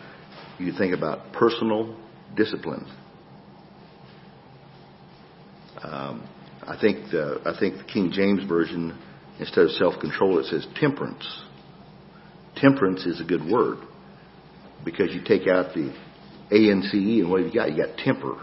you 0.58 0.72
think 0.72 0.94
about 0.94 1.32
personal 1.32 1.96
discipline. 2.34 2.86
Um, 5.82 6.26
I 6.66 6.78
think 6.80 7.10
the 7.10 7.40
I 7.44 7.58
think 7.58 7.78
the 7.78 7.84
King 7.84 8.10
James 8.12 8.48
version 8.48 8.98
instead 9.38 9.64
of 9.64 9.70
self-control 9.72 10.38
it 10.38 10.46
says 10.46 10.66
temperance. 10.80 11.42
Temperance 12.56 13.04
is 13.04 13.20
a 13.20 13.24
good 13.24 13.44
word 13.44 13.78
because 14.84 15.10
you 15.12 15.22
take 15.22 15.46
out 15.46 15.74
the 15.74 15.94
A 16.50 16.70
N 16.70 16.82
C 16.90 16.96
E 16.96 17.20
and 17.20 17.30
what 17.30 17.42
have 17.42 17.48
you 17.52 17.54
got? 17.54 17.70
You 17.70 17.86
got 17.86 17.98
temper. 17.98 18.42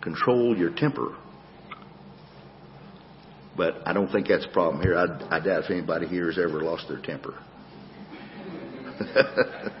Control 0.00 0.56
your 0.56 0.70
temper. 0.70 1.16
But 3.56 3.76
I 3.86 3.92
don't 3.92 4.10
think 4.10 4.28
that's 4.28 4.44
a 4.44 4.52
problem 4.52 4.82
here. 4.82 4.96
I, 4.96 5.36
I 5.36 5.40
doubt 5.40 5.64
if 5.64 5.70
anybody 5.70 6.06
here 6.06 6.26
has 6.26 6.38
ever 6.38 6.60
lost 6.62 6.86
their 6.88 7.00
temper. 7.00 7.34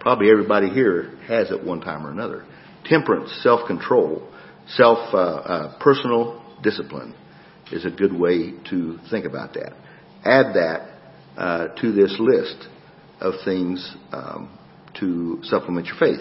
Probably 0.00 0.30
everybody 0.30 0.68
here 0.68 1.16
has 1.26 1.50
at 1.50 1.64
one 1.64 1.80
time 1.80 2.06
or 2.06 2.10
another. 2.10 2.44
Temperance, 2.84 3.30
self-control, 3.42 4.28
self 4.68 4.98
uh, 5.14 5.16
uh, 5.16 5.78
personal 5.80 6.44
discipline 6.62 7.14
is 7.72 7.84
a 7.86 7.90
good 7.90 8.12
way 8.12 8.52
to 8.70 8.98
think 9.10 9.24
about 9.24 9.54
that. 9.54 9.72
Add 10.24 10.54
that 10.54 10.90
uh, 11.36 11.68
to 11.80 11.92
this 11.92 12.14
list 12.18 12.68
of 13.20 13.34
things 13.44 13.96
um, 14.12 14.56
to 15.00 15.38
supplement 15.42 15.86
your 15.86 15.96
faith. 15.98 16.20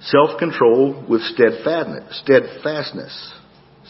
Self-control 0.00 1.06
with 1.08 1.22
steadfastness. 1.22 2.20
Steadfastness. 2.22 3.32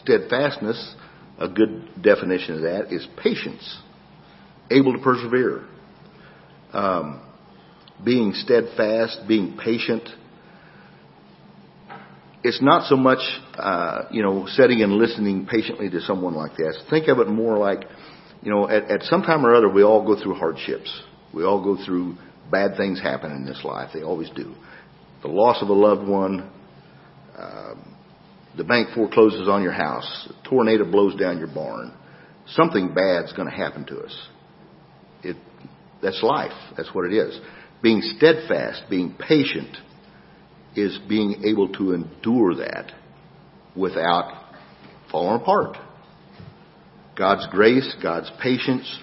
Steadfastness, 0.04 0.94
a 1.38 1.48
good 1.48 2.02
definition 2.02 2.56
of 2.56 2.62
that 2.62 2.92
is 2.92 3.06
patience, 3.22 3.78
able 4.70 4.92
to 4.92 4.98
persevere, 4.98 5.66
um, 6.72 7.20
being 8.04 8.32
steadfast, 8.34 9.20
being 9.26 9.56
patient. 9.56 10.08
It's 12.42 12.60
not 12.60 12.88
so 12.88 12.96
much, 12.96 13.20
uh, 13.54 14.02
you 14.10 14.22
know, 14.22 14.46
sitting 14.48 14.82
and 14.82 14.92
listening 14.92 15.46
patiently 15.46 15.88
to 15.88 16.00
someone 16.02 16.34
like 16.34 16.56
this. 16.56 16.76
Think 16.90 17.08
of 17.08 17.18
it 17.18 17.28
more 17.28 17.56
like, 17.56 17.84
you 18.42 18.50
know, 18.50 18.68
at, 18.68 18.90
at 18.90 19.02
some 19.04 19.22
time 19.22 19.46
or 19.46 19.54
other, 19.54 19.68
we 19.70 19.82
all 19.82 20.04
go 20.04 20.22
through 20.22 20.34
hardships. 20.34 21.02
We 21.32 21.44
all 21.44 21.64
go 21.64 21.82
through 21.82 22.16
bad 22.50 22.76
things 22.76 23.00
happen 23.00 23.32
in 23.32 23.46
this 23.46 23.62
life. 23.64 23.90
They 23.94 24.02
always 24.02 24.28
do. 24.30 24.54
The 25.22 25.28
loss 25.28 25.62
of 25.62 25.68
a 25.68 25.72
loved 25.72 26.06
one, 26.06 26.50
uh, 27.36 27.74
the 28.56 28.64
bank 28.64 28.88
forecloses 28.94 29.48
on 29.48 29.62
your 29.62 29.72
house, 29.72 30.28
a 30.30 30.48
tornado 30.48 30.90
blows 30.90 31.16
down 31.16 31.38
your 31.38 31.48
barn, 31.48 31.92
something 32.48 32.94
bad's 32.94 33.32
going 33.32 33.48
to 33.48 33.54
happen 33.54 33.84
to 33.86 34.00
us. 34.00 34.28
It, 35.22 35.36
that's 36.02 36.22
life. 36.22 36.52
That's 36.76 36.94
what 36.94 37.06
it 37.06 37.12
is. 37.12 37.38
Being 37.82 38.00
steadfast, 38.16 38.84
being 38.88 39.14
patient, 39.18 39.76
is 40.76 40.98
being 41.08 41.44
able 41.44 41.72
to 41.74 41.92
endure 41.92 42.54
that 42.56 42.92
without 43.76 44.54
falling 45.10 45.40
apart. 45.40 45.76
God's 47.16 47.46
grace, 47.50 47.94
God's 48.02 48.30
patience, 48.42 48.98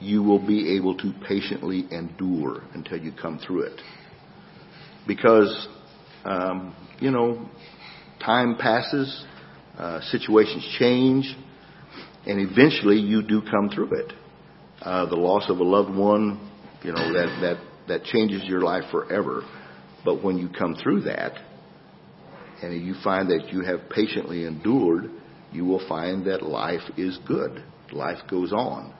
you 0.00 0.22
will 0.22 0.44
be 0.44 0.76
able 0.76 0.96
to 0.98 1.12
patiently 1.26 1.86
endure 1.90 2.62
until 2.74 2.98
you 2.98 3.12
come 3.12 3.38
through 3.38 3.62
it. 3.62 3.80
Because, 5.06 5.68
um, 6.24 6.74
you 7.00 7.10
know, 7.10 7.48
time 8.24 8.56
passes, 8.56 9.24
uh, 9.76 10.00
situations 10.10 10.76
change, 10.78 11.36
and 12.26 12.40
eventually 12.40 12.96
you 12.96 13.22
do 13.22 13.42
come 13.42 13.70
through 13.70 13.94
it. 13.94 14.12
Uh, 14.82 15.06
the 15.06 15.16
loss 15.16 15.48
of 15.48 15.58
a 15.58 15.64
loved 15.64 15.94
one, 15.94 16.50
you 16.82 16.92
know, 16.92 17.12
that, 17.12 17.38
that, 17.40 17.64
that 17.88 18.04
changes 18.04 18.44
your 18.44 18.60
life 18.60 18.84
forever. 18.90 19.42
But 20.04 20.22
when 20.22 20.38
you 20.38 20.48
come 20.48 20.76
through 20.76 21.02
that, 21.02 21.32
and 22.62 22.84
you 22.84 22.94
find 23.02 23.30
that 23.30 23.52
you 23.52 23.62
have 23.62 23.88
patiently 23.88 24.44
endured, 24.44 25.10
you 25.52 25.64
will 25.64 25.86
find 25.88 26.26
that 26.26 26.42
life 26.42 26.82
is 26.96 27.18
good. 27.26 27.62
Life 27.92 28.18
goes 28.30 28.52
on. 28.52 28.92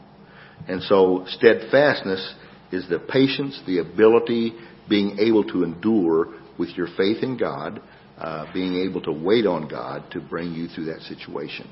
And 0.68 0.82
so 0.82 1.24
steadfastness 1.28 2.34
is 2.72 2.88
the 2.88 2.98
patience, 2.98 3.60
the 3.66 3.78
ability, 3.78 4.54
being 4.88 5.18
able 5.18 5.44
to 5.44 5.64
endure 5.64 6.34
with 6.58 6.70
your 6.70 6.88
faith 6.96 7.22
in 7.22 7.36
God, 7.36 7.80
uh, 8.18 8.52
being 8.52 8.74
able 8.76 9.00
to 9.02 9.12
wait 9.12 9.46
on 9.46 9.68
God 9.68 10.10
to 10.10 10.20
bring 10.20 10.52
you 10.52 10.68
through 10.68 10.86
that 10.86 11.00
situation. 11.02 11.70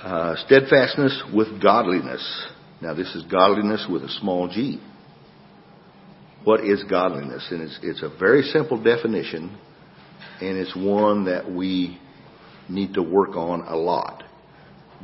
Uh, 0.00 0.36
steadfastness 0.46 1.22
with 1.34 1.62
godliness. 1.62 2.46
Now, 2.82 2.92
this 2.92 3.14
is 3.14 3.22
godliness 3.24 3.86
with 3.90 4.02
a 4.02 4.08
small 4.20 4.48
g. 4.48 4.78
What 6.44 6.60
is 6.60 6.84
godliness? 6.84 7.46
And 7.50 7.62
it's, 7.62 7.78
it's 7.82 8.02
a 8.02 8.10
very 8.18 8.42
simple 8.42 8.82
definition, 8.82 9.58
and 10.40 10.58
it's 10.58 10.76
one 10.76 11.24
that 11.24 11.50
we 11.50 11.98
need 12.68 12.94
to 12.94 13.02
work 13.02 13.30
on 13.30 13.62
a 13.62 13.76
lot. 13.76 14.22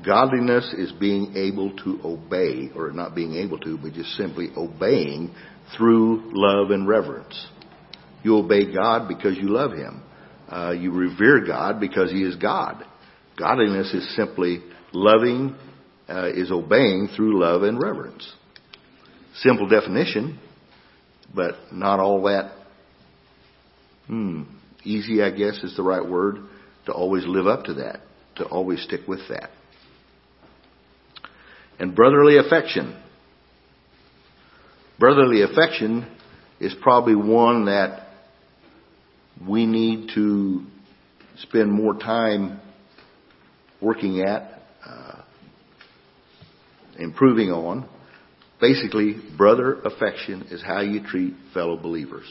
Godliness 0.05 0.75
is 0.77 0.93
being 0.93 1.35
able 1.35 1.75
to 1.79 1.99
obey, 2.05 2.71
or 2.77 2.91
not 2.93 3.15
being 3.15 3.35
able 3.35 3.59
to, 3.61 3.79
but 3.79 3.95
just 3.95 4.11
simply 4.11 4.51
obeying 4.57 5.35
through 5.77 6.31
love 6.35 6.71
and 6.71 6.87
reverence. 6.87 7.47
You 8.23 8.37
obey 8.37 8.73
God 8.73 9.09
because 9.09 9.37
you 9.37 9.49
love 9.49 9.73
Him. 9.73 10.03
Uh, 10.49 10.73
you 10.73 10.93
revere 10.93 11.45
God 11.47 11.81
because 11.81 12.11
He 12.11 12.23
is 12.23 12.37
God. 12.37 12.85
Godliness 13.39 13.95
is 13.95 14.17
simply 14.17 14.63
loving, 14.93 15.55
uh, 16.09 16.29
is 16.29 16.51
obeying 16.51 17.09
through 17.17 17.41
love 17.41 17.63
and 17.63 17.81
reverence. 17.81 18.31
Simple 19.37 19.69
definition, 19.69 20.39
but 21.35 21.55
not 21.73 22.01
all 22.01 22.23
that 22.25 22.53
hmm, 24.11 24.43
easy, 24.83 25.23
I 25.23 25.31
guess 25.31 25.63
is 25.63 25.77
the 25.77 25.85
right 25.85 26.07
word, 26.07 26.39
to 26.87 26.93
always 26.93 27.25
live 27.27 27.47
up 27.47 27.65
to 27.65 27.75
that, 27.75 28.01
to 28.37 28.45
always 28.45 28.83
stick 28.83 29.03
with 29.07 29.21
that. 29.29 29.51
And 31.79 31.95
brotherly 31.95 32.37
affection. 32.37 33.01
Brotherly 35.01 35.41
affection 35.41 36.07
is 36.61 36.75
probably 36.83 37.15
one 37.15 37.65
that 37.65 38.09
we 39.49 39.65
need 39.65 40.11
to 40.15 40.63
spend 41.39 41.73
more 41.73 41.95
time 41.95 42.61
working 43.81 44.21
at, 44.21 44.61
uh, 44.85 45.23
improving 46.99 47.51
on. 47.51 47.89
Basically, 48.61 49.15
brother 49.39 49.81
affection 49.81 50.49
is 50.51 50.63
how 50.63 50.83
you 50.83 51.03
treat 51.03 51.33
fellow 51.55 51.79
believers. 51.79 52.27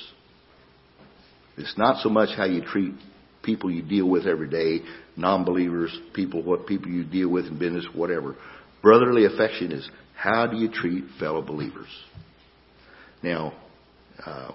It's 1.57 1.75
not 1.75 2.03
so 2.03 2.09
much 2.09 2.37
how 2.37 2.45
you 2.45 2.61
treat 2.61 2.93
people 3.41 3.71
you 3.71 3.81
deal 3.81 4.07
with 4.07 4.27
every 4.27 4.47
day, 4.47 4.85
non-believers, 5.17 5.97
people, 6.13 6.43
what 6.43 6.67
people 6.67 6.91
you 6.91 7.03
deal 7.03 7.29
with 7.29 7.47
in 7.47 7.57
business, 7.57 7.87
whatever. 7.95 8.35
Brotherly 8.83 9.25
affection 9.25 9.71
is 9.71 9.89
how 10.15 10.45
do 10.45 10.55
you 10.55 10.71
treat 10.71 11.05
fellow 11.19 11.41
believers? 11.41 11.89
Now, 13.21 13.53
uh, 14.25 14.51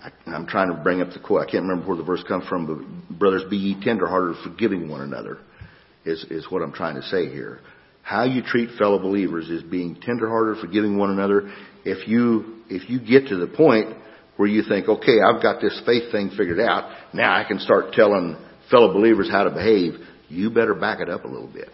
I, 0.00 0.36
am 0.36 0.46
trying 0.46 0.68
to 0.68 0.80
bring 0.82 1.00
up 1.00 1.10
the 1.12 1.18
quote. 1.18 1.40
I 1.40 1.50
can't 1.50 1.64
remember 1.64 1.88
where 1.88 1.96
the 1.96 2.04
verse 2.04 2.22
comes 2.26 2.46
from, 2.46 2.66
but 3.08 3.18
brothers, 3.18 3.42
be 3.50 3.56
ye 3.56 3.80
tenderhearted, 3.82 4.36
forgiving 4.44 4.88
one 4.88 5.00
another, 5.00 5.38
is 6.04 6.24
is 6.30 6.46
what 6.50 6.62
I'm 6.62 6.72
trying 6.72 6.94
to 6.94 7.02
say 7.02 7.28
here. 7.28 7.60
how 8.08 8.24
you 8.24 8.42
treat 8.42 8.70
fellow 8.78 8.98
believers 8.98 9.50
is 9.50 9.62
being 9.62 9.94
tenderhearted, 10.00 10.62
forgiving 10.62 10.96
one 10.96 11.10
another. 11.10 11.52
If 11.84 12.08
you, 12.08 12.62
if 12.70 12.88
you 12.88 12.98
get 13.00 13.28
to 13.28 13.36
the 13.36 13.46
point 13.46 13.94
where 14.38 14.48
you 14.48 14.62
think, 14.62 14.88
okay, 14.88 15.20
I've 15.20 15.42
got 15.42 15.60
this 15.60 15.78
faith 15.84 16.10
thing 16.10 16.30
figured 16.30 16.58
out, 16.58 16.90
now 17.12 17.34
I 17.34 17.44
can 17.44 17.58
start 17.58 17.92
telling 17.92 18.36
fellow 18.70 18.94
believers 18.94 19.28
how 19.30 19.44
to 19.44 19.50
behave, 19.50 19.94
you 20.30 20.48
better 20.48 20.74
back 20.74 21.00
it 21.00 21.10
up 21.10 21.24
a 21.24 21.28
little 21.28 21.52
bit. 21.52 21.68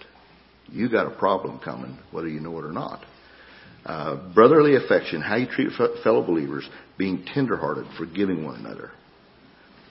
You 0.70 0.88
got 0.88 1.06
a 1.06 1.16
problem 1.16 1.60
coming, 1.60 1.98
whether 2.10 2.28
you 2.28 2.40
know 2.40 2.58
it 2.58 2.64
or 2.64 2.72
not. 2.72 3.04
Uh, 3.84 4.32
brotherly 4.32 4.76
affection, 4.76 5.20
how 5.20 5.36
you 5.36 5.46
treat 5.46 5.70
fellow 6.02 6.24
believers, 6.24 6.68
being 6.96 7.24
tenderhearted, 7.34 7.86
forgiving 7.98 8.44
one 8.44 8.56
another. 8.56 8.90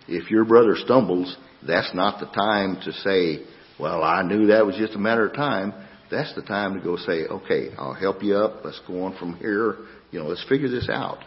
If 0.08 0.32
your 0.32 0.46
brother 0.46 0.76
stumbles, 0.76 1.38
that's 1.66 1.94
not 1.94 2.20
the 2.20 2.26
time 2.26 2.80
to 2.86 2.92
say, 2.92 3.46
well, 3.80 4.04
I 4.04 4.24
knew 4.24 4.48
that 4.48 4.66
was 4.66 4.76
just 4.76 4.96
a 4.96 5.00
matter 5.00 5.28
of 5.28 5.36
time. 5.36 5.74
That's 6.10 6.34
the 6.36 6.42
time 6.42 6.74
to 6.74 6.80
go 6.80 6.98
say, 6.98 7.26
okay, 7.26 7.70
I'll 7.78 7.94
help 7.94 8.24
you 8.24 8.36
up. 8.36 8.66
Let's 8.66 8.82
go 8.88 9.04
on 9.04 9.18
from 9.18 9.36
here. 9.36 9.78
You 10.12 10.20
know, 10.20 10.26
let's 10.26 10.46
figure 10.50 10.70
this 10.70 10.90
out. 10.92 11.20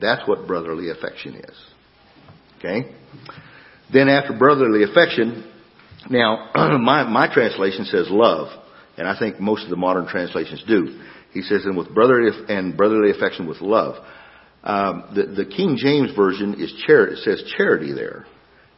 That's 0.00 0.26
what 0.28 0.46
brotherly 0.46 0.90
affection 0.90 1.36
is. 1.36 1.56
Okay? 2.58 2.92
Then 3.92 4.08
after 4.08 4.36
brotherly 4.36 4.84
affection, 4.84 5.50
now 6.08 6.50
my, 6.78 7.04
my 7.04 7.32
translation 7.32 7.84
says 7.86 8.06
love, 8.10 8.48
and 9.00 9.08
I 9.08 9.18
think 9.18 9.40
most 9.40 9.64
of 9.64 9.70
the 9.70 9.76
modern 9.76 10.06
translations 10.06 10.62
do. 10.68 11.00
He 11.32 11.40
says, 11.40 11.64
and 11.64 11.74
with 11.74 11.94
brotherly 11.94 12.30
and 12.50 12.76
brotherly 12.76 13.10
affection 13.10 13.48
with 13.48 13.62
love. 13.62 13.94
Um, 14.62 15.04
the, 15.14 15.42
the 15.42 15.46
King 15.46 15.78
James 15.78 16.14
version 16.14 16.60
is 16.60 16.70
charity. 16.86 17.14
It 17.14 17.24
says 17.24 17.50
charity 17.56 17.94
there, 17.94 18.26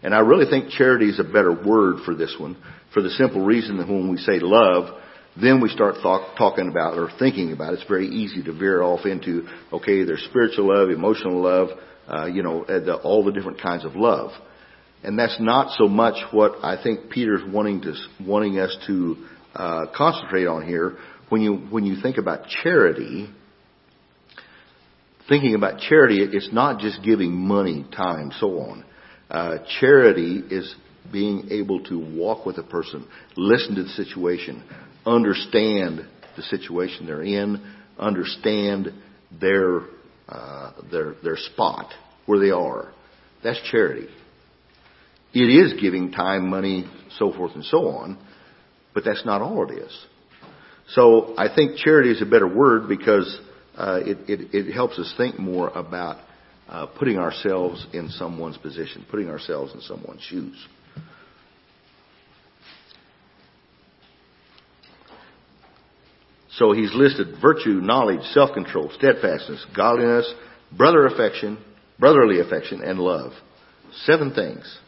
and 0.00 0.14
I 0.14 0.20
really 0.20 0.48
think 0.48 0.70
charity 0.70 1.08
is 1.08 1.18
a 1.18 1.24
better 1.24 1.52
word 1.52 2.04
for 2.04 2.14
this 2.14 2.37
one, 2.38 2.56
for 2.94 3.02
the 3.02 3.11
simple 3.11 3.44
reason 3.44 3.78
that 3.78 3.88
when 3.88 4.08
we 4.08 4.16
say 4.18 4.38
love, 4.38 4.96
then 5.40 5.61
we 5.61 5.68
start 5.70 5.94
th- 5.94 6.38
talking 6.38 6.68
about 6.68 6.96
or 6.96 7.08
thinking 7.18 7.52
about. 7.52 7.72
It. 7.72 7.80
It's 7.80 7.88
very 7.88 8.06
easy 8.06 8.44
to 8.44 8.52
veer 8.52 8.80
off 8.80 9.04
into 9.04 9.48
okay, 9.72 10.04
there's 10.04 10.24
spiritual 10.30 10.72
love, 10.72 10.90
emotional 10.90 11.42
love, 11.42 11.68
uh, 12.06 12.26
you 12.26 12.44
know, 12.44 12.64
the, 12.64 12.94
all 13.02 13.24
the 13.24 13.32
different 13.32 13.61
kinds 13.61 13.85
of 13.85 13.96
love, 13.96 14.30
and 15.02 15.18
that's 15.18 15.40
not 15.40 15.76
so 15.76 15.88
much 15.88 16.14
what 16.30 16.62
I 16.62 16.80
think 16.80 17.11
Peter's 17.11 17.42
wanting 17.52 17.80
to 17.80 17.94
wanting 18.20 18.61
us 18.61 18.76
to 18.87 19.16
uh, 19.54 19.86
concentrate 19.96 20.46
on 20.46 20.66
here. 20.66 20.96
When 21.28 21.40
you 21.40 21.56
when 21.56 21.84
you 21.84 22.00
think 22.00 22.18
about 22.18 22.46
charity, 22.62 23.28
thinking 25.28 25.54
about 25.54 25.80
charity, 25.80 26.18
it's 26.20 26.52
not 26.52 26.80
just 26.80 27.02
giving 27.02 27.32
money, 27.32 27.86
time, 27.94 28.32
so 28.38 28.60
on. 28.60 28.84
Uh, 29.30 29.58
charity 29.80 30.42
is 30.50 30.74
being 31.10 31.48
able 31.50 31.82
to 31.84 31.98
walk 31.98 32.44
with 32.44 32.58
a 32.58 32.62
person, 32.62 33.06
listen 33.36 33.74
to 33.74 33.82
the 33.82 33.88
situation, 33.90 34.62
understand 35.06 36.06
the 36.36 36.42
situation 36.42 37.06
they're 37.06 37.22
in, 37.22 37.62
understand 37.98 38.88
their 39.40 39.80
uh, 40.28 40.72
their 40.90 41.14
their 41.22 41.36
spot 41.36 41.92
where 42.26 42.38
they 42.38 42.50
are. 42.50 42.92
That's 43.42 43.60
charity. 43.70 44.08
It 45.34 45.44
is 45.44 45.80
giving 45.80 46.12
time, 46.12 46.48
money, 46.48 46.84
so 47.18 47.32
forth 47.32 47.52
and 47.54 47.64
so 47.64 47.88
on, 47.88 48.18
but 48.94 49.05
that's 49.05 49.24
not 49.24 49.40
all 49.42 49.68
it 49.70 49.74
is. 49.78 50.07
So 50.90 51.35
I 51.38 51.55
think 51.55 51.76
charity 51.76 52.11
is 52.11 52.20
a 52.20 52.26
better 52.26 52.48
word 52.48 52.88
because 52.88 53.40
uh, 53.76 54.00
it, 54.05 54.18
it, 54.28 54.55
it 54.55 54.72
helps 54.72 54.98
us 54.98 55.12
think 55.16 55.38
more 55.38 55.68
about 55.68 56.18
uh, 56.68 56.87
putting 56.87 57.18
ourselves 57.18 57.87
in 57.92 58.09
someone's 58.11 58.59
position, 58.59 59.07
putting 59.11 59.28
ourselves 59.28 59.72
in 59.74 59.81
someone's 59.81 60.22
shoes. 60.22 60.57
So 66.57 66.72
he's 66.72 66.92
listed 66.94 67.40
virtue, 67.40 67.81
knowledge, 67.81 68.22
self-control, 68.33 68.92
steadfastness, 68.98 69.64
godliness, 69.74 70.31
brother 70.76 71.07
affection, 71.07 71.59
brotherly 71.98 72.40
affection, 72.40 72.83
and 72.83 72.98
love. 72.98 73.33
Seven 74.05 74.35
things. 74.35 74.78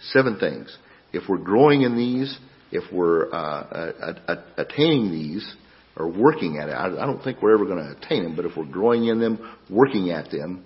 Seven 0.00 0.38
things. 0.38 0.76
If 1.12 1.28
we're 1.28 1.38
growing 1.38 1.82
in 1.82 1.96
these, 1.96 2.36
if 2.72 2.90
we're 2.92 3.32
uh, 3.32 4.36
attaining 4.56 5.10
these, 5.10 5.54
or 5.96 6.08
working 6.08 6.58
at 6.58 6.68
it, 6.68 6.72
I, 6.72 6.86
I 6.86 7.06
don't 7.06 7.22
think 7.22 7.42
we're 7.42 7.54
ever 7.54 7.66
going 7.66 7.84
to 7.84 7.96
attain 7.96 8.22
them, 8.22 8.36
but 8.36 8.44
if 8.44 8.56
we're 8.56 8.64
growing 8.64 9.06
in 9.06 9.20
them, 9.20 9.56
working 9.68 10.10
at 10.10 10.30
them, 10.30 10.64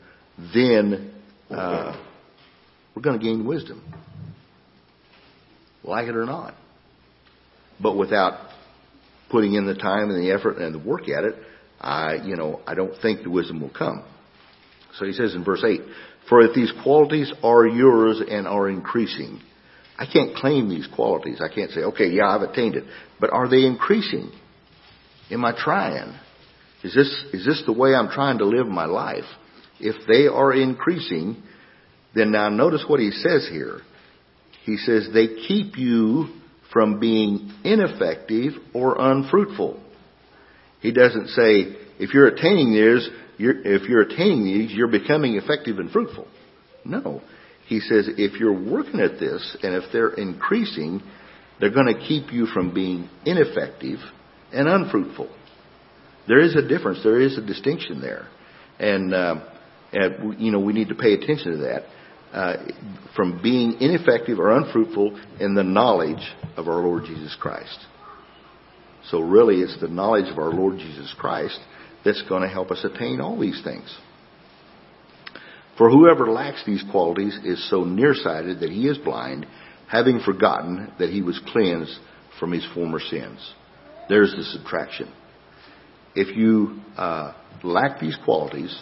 then 0.54 1.12
uh, 1.50 2.00
we're 2.94 3.02
going 3.02 3.18
to 3.18 3.24
gain 3.24 3.46
wisdom. 3.46 3.82
Like 5.82 6.08
it 6.08 6.16
or 6.16 6.24
not. 6.24 6.54
But 7.80 7.96
without 7.96 8.50
putting 9.30 9.54
in 9.54 9.66
the 9.66 9.74
time 9.74 10.10
and 10.10 10.22
the 10.22 10.32
effort 10.32 10.58
and 10.58 10.74
the 10.74 10.78
work 10.78 11.08
at 11.08 11.24
it, 11.24 11.34
I, 11.80 12.14
you 12.24 12.36
know, 12.36 12.60
I 12.66 12.74
don't 12.74 12.94
think 13.02 13.22
the 13.22 13.30
wisdom 13.30 13.60
will 13.60 13.72
come. 13.76 14.04
So 14.98 15.04
he 15.04 15.12
says 15.12 15.34
in 15.34 15.44
verse 15.44 15.62
8, 15.66 15.80
For 16.28 16.40
if 16.42 16.54
these 16.54 16.72
qualities 16.82 17.32
are 17.42 17.66
yours 17.66 18.22
and 18.26 18.46
are 18.46 18.68
increasing, 18.68 19.40
I 19.96 20.06
can't 20.06 20.34
claim 20.34 20.68
these 20.68 20.88
qualities. 20.94 21.40
I 21.40 21.54
can't 21.54 21.70
say, 21.70 21.80
okay, 21.80 22.08
yeah, 22.08 22.28
I've 22.28 22.42
attained 22.42 22.74
it. 22.74 22.84
But 23.20 23.30
are 23.32 23.48
they 23.48 23.64
increasing? 23.64 24.32
Am 25.30 25.44
I 25.44 25.52
trying? 25.56 26.14
Is 26.82 26.94
this, 26.94 27.24
is 27.32 27.46
this 27.46 27.62
the 27.64 27.72
way 27.72 27.94
I'm 27.94 28.10
trying 28.10 28.38
to 28.38 28.44
live 28.44 28.66
my 28.66 28.86
life? 28.86 29.24
If 29.80 30.06
they 30.06 30.26
are 30.26 30.52
increasing, 30.52 31.42
then 32.14 32.32
now 32.32 32.48
notice 32.48 32.84
what 32.86 33.00
he 33.00 33.10
says 33.10 33.48
here. 33.50 33.80
He 34.64 34.76
says 34.76 35.08
they 35.12 35.28
keep 35.28 35.76
you 35.76 36.26
from 36.72 36.98
being 36.98 37.52
ineffective 37.64 38.54
or 38.72 38.96
unfruitful. 38.98 39.80
He 40.80 40.92
doesn't 40.92 41.28
say, 41.28 41.76
if 41.98 42.12
you're 42.12 42.26
attaining 42.26 42.72
these, 42.72 43.08
you're, 43.38 43.60
if 43.64 43.88
you're 43.88 44.02
attaining 44.02 44.44
these, 44.44 44.72
you're 44.72 44.88
becoming 44.88 45.36
effective 45.36 45.78
and 45.78 45.90
fruitful. 45.90 46.26
No. 46.84 47.22
He 47.66 47.80
says, 47.80 48.08
if 48.18 48.38
you're 48.38 48.52
working 48.52 49.00
at 49.00 49.18
this 49.18 49.56
and 49.62 49.74
if 49.74 49.84
they're 49.92 50.14
increasing, 50.14 51.02
they're 51.60 51.72
going 51.72 51.92
to 51.94 51.98
keep 52.06 52.32
you 52.32 52.46
from 52.46 52.74
being 52.74 53.08
ineffective 53.24 53.98
and 54.52 54.68
unfruitful. 54.68 55.30
There 56.28 56.40
is 56.40 56.56
a 56.56 56.66
difference. 56.66 57.00
There 57.02 57.20
is 57.20 57.38
a 57.38 57.42
distinction 57.42 58.00
there. 58.00 58.28
And, 58.78 59.14
uh, 59.14 59.36
and 59.92 60.40
you 60.40 60.52
know, 60.52 60.60
we 60.60 60.72
need 60.72 60.88
to 60.88 60.94
pay 60.94 61.14
attention 61.14 61.52
to 61.52 61.58
that 61.58 61.84
uh, 62.32 62.56
from 63.14 63.40
being 63.42 63.80
ineffective 63.80 64.38
or 64.38 64.50
unfruitful 64.50 65.18
in 65.40 65.54
the 65.54 65.62
knowledge 65.62 66.26
of 66.56 66.66
our 66.68 66.80
Lord 66.80 67.04
Jesus 67.04 67.36
Christ. 67.40 67.78
So 69.10 69.20
really, 69.20 69.56
it's 69.56 69.78
the 69.80 69.88
knowledge 69.88 70.30
of 70.30 70.38
our 70.38 70.50
Lord 70.50 70.78
Jesus 70.78 71.14
Christ 71.18 71.58
that's 72.04 72.22
going 72.28 72.42
to 72.42 72.48
help 72.48 72.70
us 72.70 72.84
attain 72.84 73.20
all 73.20 73.38
these 73.38 73.60
things. 73.62 73.96
For 75.76 75.90
whoever 75.90 76.30
lacks 76.30 76.62
these 76.64 76.84
qualities 76.90 77.38
is 77.44 77.68
so 77.68 77.84
nearsighted 77.84 78.60
that 78.60 78.70
he 78.70 78.86
is 78.86 78.98
blind, 78.98 79.46
having 79.88 80.20
forgotten 80.20 80.92
that 80.98 81.10
he 81.10 81.20
was 81.22 81.40
cleansed 81.48 81.98
from 82.38 82.52
his 82.52 82.66
former 82.74 83.00
sins. 83.00 83.54
There's 84.08 84.34
the 84.36 84.44
subtraction. 84.44 85.12
If 86.14 86.36
you 86.36 86.80
uh, 86.96 87.32
lack 87.62 88.00
these 88.00 88.16
qualities, 88.24 88.76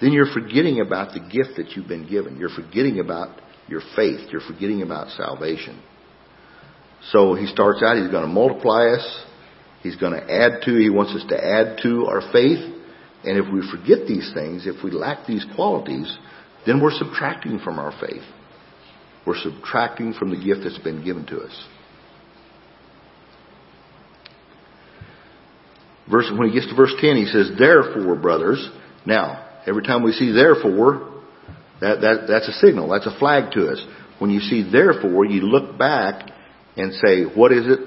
then 0.00 0.12
you're 0.12 0.32
forgetting 0.32 0.80
about 0.80 1.14
the 1.14 1.20
gift 1.20 1.56
that 1.56 1.70
you've 1.70 1.88
been 1.88 2.08
given. 2.08 2.38
You're 2.38 2.50
forgetting 2.50 3.00
about 3.00 3.40
your 3.68 3.80
faith. 3.96 4.28
You're 4.30 4.42
forgetting 4.42 4.82
about 4.82 5.08
salvation. 5.10 5.80
So 7.10 7.34
he 7.34 7.46
starts 7.46 7.82
out, 7.82 7.96
he's 7.96 8.10
going 8.10 8.26
to 8.26 8.32
multiply 8.32 8.94
us. 8.96 9.24
He's 9.82 9.96
going 9.96 10.12
to 10.12 10.32
add 10.32 10.62
to, 10.62 10.76
he 10.76 10.90
wants 10.90 11.12
us 11.12 11.24
to 11.28 11.36
add 11.36 11.78
to 11.82 12.06
our 12.06 12.20
faith. 12.32 12.71
And 13.24 13.38
if 13.38 13.52
we 13.52 13.62
forget 13.70 14.06
these 14.06 14.32
things, 14.34 14.66
if 14.66 14.82
we 14.82 14.90
lack 14.90 15.26
these 15.26 15.46
qualities, 15.54 16.16
then 16.66 16.80
we're 16.80 16.96
subtracting 16.96 17.60
from 17.60 17.78
our 17.78 17.92
faith. 18.00 18.22
We're 19.26 19.40
subtracting 19.40 20.14
from 20.14 20.30
the 20.30 20.36
gift 20.36 20.62
that's 20.64 20.78
been 20.78 21.04
given 21.04 21.26
to 21.26 21.40
us. 21.40 21.64
Verse, 26.10 26.30
when 26.36 26.48
he 26.48 26.54
gets 26.54 26.68
to 26.68 26.74
verse 26.74 26.92
10, 27.00 27.16
he 27.16 27.26
says, 27.26 27.52
Therefore, 27.56 28.16
brothers, 28.16 28.68
now, 29.06 29.48
Every 29.66 29.82
time 29.82 30.02
we 30.02 30.12
see 30.12 30.32
therefore, 30.32 31.22
that, 31.80 32.00
that, 32.00 32.26
that's 32.28 32.48
a 32.48 32.52
signal. 32.52 32.88
That's 32.88 33.06
a 33.06 33.18
flag 33.18 33.52
to 33.52 33.68
us. 33.68 33.84
When 34.18 34.30
you 34.30 34.40
see 34.40 34.68
therefore, 34.70 35.24
you 35.24 35.42
look 35.42 35.78
back 35.78 36.30
and 36.76 36.92
say, 36.94 37.24
what 37.24 37.52
is 37.52 37.66
it? 37.66 37.80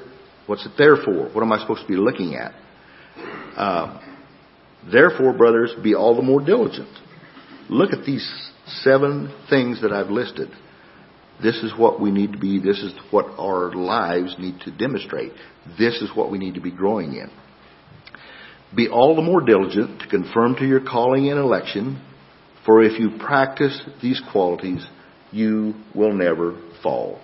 What's 0.47 0.65
it 0.65 0.73
there 0.77 0.95
for? 0.95 1.29
What 1.29 1.41
am 1.41 1.51
I 1.51 1.59
supposed 1.59 1.81
to 1.81 1.87
be 1.87 1.95
looking 1.95 2.35
at? 2.35 2.53
Uh, 3.57 3.99
therefore, 4.91 5.33
brothers, 5.33 5.73
be 5.83 5.95
all 5.95 6.15
the 6.15 6.21
more 6.21 6.43
diligent. 6.43 6.89
Look 7.69 7.91
at 7.93 8.05
these 8.05 8.29
seven 8.83 9.33
things 9.49 9.81
that 9.81 9.91
I've 9.91 10.09
listed. 10.09 10.49
This 11.41 11.57
is 11.57 11.73
what 11.77 11.99
we 11.99 12.11
need 12.11 12.31
to 12.33 12.37
be. 12.37 12.59
This 12.59 12.79
is 12.79 12.93
what 13.11 13.25
our 13.37 13.73
lives 13.73 14.35
need 14.39 14.59
to 14.61 14.71
demonstrate. 14.71 15.33
This 15.77 16.01
is 16.01 16.09
what 16.15 16.31
we 16.31 16.37
need 16.37 16.55
to 16.55 16.61
be 16.61 16.71
growing 16.71 17.13
in. 17.13 17.29
Be 18.75 18.87
all 18.87 19.15
the 19.15 19.21
more 19.21 19.41
diligent 19.41 20.01
to 20.01 20.07
confirm 20.07 20.55
to 20.55 20.65
your 20.65 20.81
calling 20.81 21.29
and 21.29 21.39
election, 21.39 22.01
for 22.65 22.81
if 22.81 22.99
you 22.99 23.17
practice 23.19 23.81
these 24.01 24.21
qualities, 24.31 24.85
you 25.31 25.73
will 25.93 26.13
never 26.13 26.59
fall. 26.81 27.19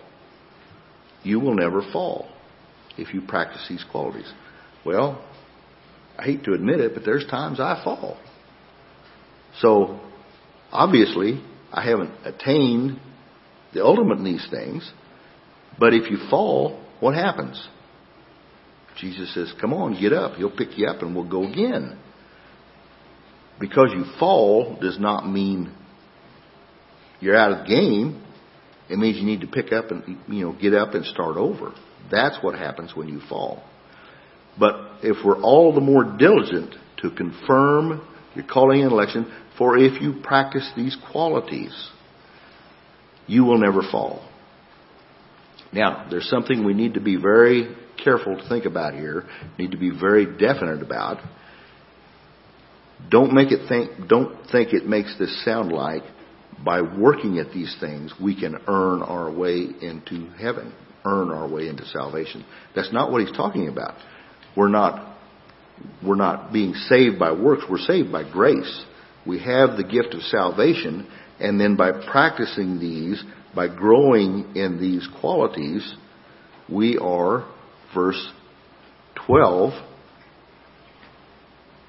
You 1.24 1.40
will 1.40 1.56
never 1.56 1.82
fall 1.92 2.30
if 2.98 3.14
you 3.14 3.22
practice 3.22 3.66
these 3.70 3.84
qualities. 3.90 4.32
Well, 4.86 5.24
I 6.22 6.26
hate 6.26 6.44
to 6.44 6.54
admit 6.54 6.80
it, 6.80 6.94
but 6.94 7.04
there's 7.04 7.26
times 7.26 7.60
I 7.60 7.82
fall. 7.84 8.16
So, 9.60 10.00
obviously, 10.72 11.42
I 11.72 11.84
haven't 11.84 12.12
attained 12.24 13.00
the 13.74 13.84
ultimate 13.84 14.20
in 14.20 14.26
these 14.26 14.48
things. 14.52 14.90
But 15.80 15.96
if 15.96 16.12
you 16.12 16.18
fall, 16.30 16.80
what 17.00 17.16
happens? 17.16 17.68
Jesus 18.98 19.34
says, 19.34 19.52
Come 19.60 19.74
on, 19.74 20.00
get 20.00 20.14
up. 20.14 20.36
He'll 20.36 20.56
pick 20.56 20.78
you 20.78 20.86
up 20.86 21.02
and 21.02 21.16
we'll 21.16 21.28
go 21.28 21.44
again. 21.44 21.98
Because 23.60 23.90
you 23.92 24.06
fall 24.20 24.78
does 24.80 25.00
not 25.00 25.28
mean 25.28 25.74
you're 27.20 27.36
out 27.36 27.52
of 27.52 27.58
the 27.60 27.74
game. 27.74 28.24
It 28.90 28.98
means 29.00 29.18
you 29.18 29.26
need 29.26 29.42
to 29.42 29.48
pick 29.48 29.72
up 29.72 29.90
and, 29.90 30.20
you 30.28 30.46
know, 30.46 30.56
get 30.60 30.76
up 30.76 30.94
and 30.94 31.04
start 31.06 31.38
over. 31.38 31.74
That's 32.12 32.38
what 32.44 32.60
happens 32.60 32.96
when 32.96 33.08
you 33.08 33.22
fall. 33.28 33.64
But 34.60 35.00
if 35.02 35.24
we're 35.26 35.42
all 35.42 35.74
the 35.74 35.82
more 35.82 36.04
diligent 36.04 36.76
to 37.02 37.12
confirm 37.12 38.06
your 38.36 38.46
calling 38.46 38.82
and 38.82 38.92
election, 38.92 39.32
for 39.58 39.78
if 39.78 40.02
you 40.02 40.22
practice 40.24 40.70
these 40.76 40.98
qualities, 41.12 41.90
you 43.28 43.44
will 43.44 43.58
never 43.58 43.82
fall. 43.82 44.28
Now, 45.74 46.08
there's 46.10 46.30
something 46.30 46.66
we 46.66 46.74
need 46.74 46.96
to 46.96 47.00
be 47.00 47.16
very 47.16 47.76
careful 48.04 48.38
to 48.38 48.50
think 48.50 48.66
about 48.66 48.94
here, 48.94 49.26
need 49.58 49.72
to 49.72 49.78
be 49.78 49.90
very 49.90 50.26
definite 50.26 50.82
about. 50.82 51.18
Don't 53.10 53.34
make 53.34 53.52
it 53.52 53.68
think, 53.68 54.08
don't 54.08 54.50
think 54.52 54.74
it 54.74 54.86
makes 54.86 55.18
this 55.18 55.44
sound 55.44 55.72
like 55.72 56.04
by 56.64 56.82
working 56.82 57.40
at 57.40 57.52
these 57.54 57.76
things 57.80 58.14
we 58.22 58.40
can 58.40 58.58
earn 58.68 59.02
our 59.02 59.32
way 59.32 59.68
into 59.82 60.30
heaven, 60.40 60.74
earn 61.06 61.32
our 61.32 61.48
way 61.48 61.68
into 61.68 61.86
salvation. 61.86 62.46
That's 62.76 62.92
not 62.94 63.12
what 63.12 63.22
he's 63.22 63.36
talking 63.36 63.68
about. 63.68 63.96
We're 64.56 64.70
not, 64.70 65.18
we're 66.06 66.16
not 66.16 66.52
being 66.52 66.74
saved 66.74 67.20
by 67.20 67.32
works, 67.32 67.64
we're 67.70 67.78
saved 67.80 68.12
by 68.12 68.30
grace. 68.30 68.86
We 69.26 69.40
have 69.40 69.78
the 69.78 69.84
gift 69.84 70.14
of 70.14 70.22
salvation, 70.24 71.08
and 71.40 71.60
then 71.60 71.76
by 71.76 71.92
practicing 71.92 72.80
these, 72.80 73.24
by 73.56 73.68
growing 73.68 74.56
in 74.56 74.80
these 74.80 75.08
qualities, 75.20 75.96
we 76.70 76.98
are, 76.98 77.46
verse 77.94 78.32
12, 79.28 79.74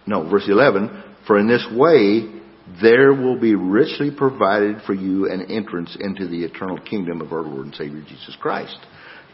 no, 0.06 0.28
verse 0.28 0.44
11, 0.48 1.04
for 1.26 1.38
in 1.38 1.48
this 1.48 1.66
way 1.72 2.40
there 2.80 3.12
will 3.12 3.38
be 3.38 3.54
richly 3.54 4.10
provided 4.10 4.82
for 4.86 4.94
you 4.94 5.30
an 5.30 5.42
entrance 5.50 5.96
into 5.98 6.26
the 6.26 6.44
eternal 6.44 6.78
kingdom 6.78 7.20
of 7.20 7.32
our 7.32 7.42
Lord 7.42 7.66
and 7.66 7.74
Savior 7.74 8.02
Jesus 8.06 8.36
Christ. 8.40 8.78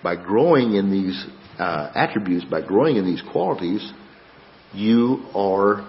By 0.03 0.17
growing 0.17 0.75
in 0.75 0.91
these 0.91 1.27
uh, 1.59 1.91
attributes, 1.95 2.45
by 2.45 2.63
growing 2.63 2.97
in 2.97 3.05
these 3.05 3.23
qualities, 3.33 3.93
you 4.73 5.27
are 5.35 5.81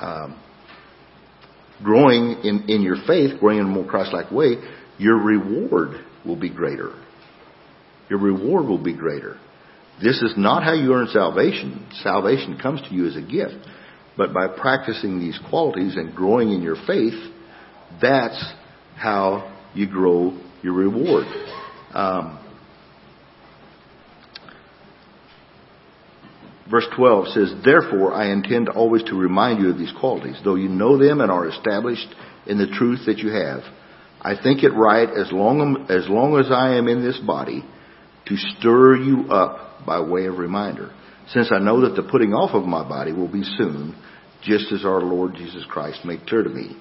um, 0.00 0.42
growing 1.82 2.40
in, 2.44 2.64
in 2.68 2.82
your 2.82 2.96
faith, 3.06 3.38
growing 3.40 3.58
in 3.58 3.66
a 3.66 3.68
more 3.68 3.84
Christ-like 3.84 4.30
way, 4.30 4.56
your 4.98 5.18
reward 5.18 6.04
will 6.24 6.36
be 6.36 6.50
greater. 6.50 6.92
Your 8.08 8.18
reward 8.18 8.66
will 8.66 8.82
be 8.82 8.96
greater. 8.96 9.38
This 10.02 10.22
is 10.22 10.34
not 10.36 10.62
how 10.62 10.72
you 10.72 10.92
earn 10.94 11.08
salvation. 11.08 11.86
Salvation 12.02 12.58
comes 12.60 12.80
to 12.88 12.94
you 12.94 13.06
as 13.06 13.16
a 13.16 13.22
gift. 13.22 13.66
But 14.16 14.32
by 14.34 14.48
practicing 14.48 15.20
these 15.20 15.38
qualities 15.48 15.96
and 15.96 16.14
growing 16.14 16.52
in 16.52 16.62
your 16.62 16.76
faith, 16.86 17.14
that's 18.00 18.52
how 18.96 19.56
you 19.74 19.88
grow 19.88 20.38
your 20.62 20.74
reward. 20.74 21.26
Um, 21.92 22.39
verse 26.70 26.86
12 26.96 27.28
says, 27.28 27.54
Therefore 27.64 28.12
I 28.12 28.30
intend 28.30 28.68
always 28.68 29.02
to 29.04 29.14
remind 29.14 29.62
you 29.62 29.70
of 29.70 29.78
these 29.78 29.92
qualities, 29.98 30.40
though 30.44 30.54
you 30.54 30.68
know 30.68 30.98
them 30.98 31.20
and 31.20 31.30
are 31.30 31.48
established 31.48 32.08
in 32.46 32.58
the 32.58 32.66
truth 32.66 33.00
that 33.06 33.18
you 33.18 33.30
have. 33.30 33.60
I 34.22 34.34
think 34.40 34.62
it 34.62 34.70
right, 34.70 35.08
as 35.08 35.32
long 35.32 35.86
as, 35.88 36.08
long 36.08 36.38
as 36.38 36.50
I 36.52 36.76
am 36.76 36.88
in 36.88 37.02
this 37.02 37.18
body, 37.18 37.64
to 38.26 38.36
stir 38.36 38.96
you 38.96 39.30
up 39.30 39.86
by 39.86 40.00
way 40.00 40.26
of 40.26 40.38
reminder, 40.38 40.92
since 41.28 41.50
I 41.50 41.58
know 41.58 41.80
that 41.82 41.96
the 42.00 42.08
putting 42.08 42.34
off 42.34 42.54
of 42.54 42.64
my 42.64 42.86
body 42.86 43.12
will 43.12 43.32
be 43.32 43.42
soon, 43.42 43.96
just 44.42 44.70
as 44.72 44.84
our 44.84 45.00
Lord 45.00 45.34
Jesus 45.34 45.64
Christ 45.68 46.04
made 46.04 46.26
clear 46.26 46.42
to 46.42 46.50
me. 46.50 46.76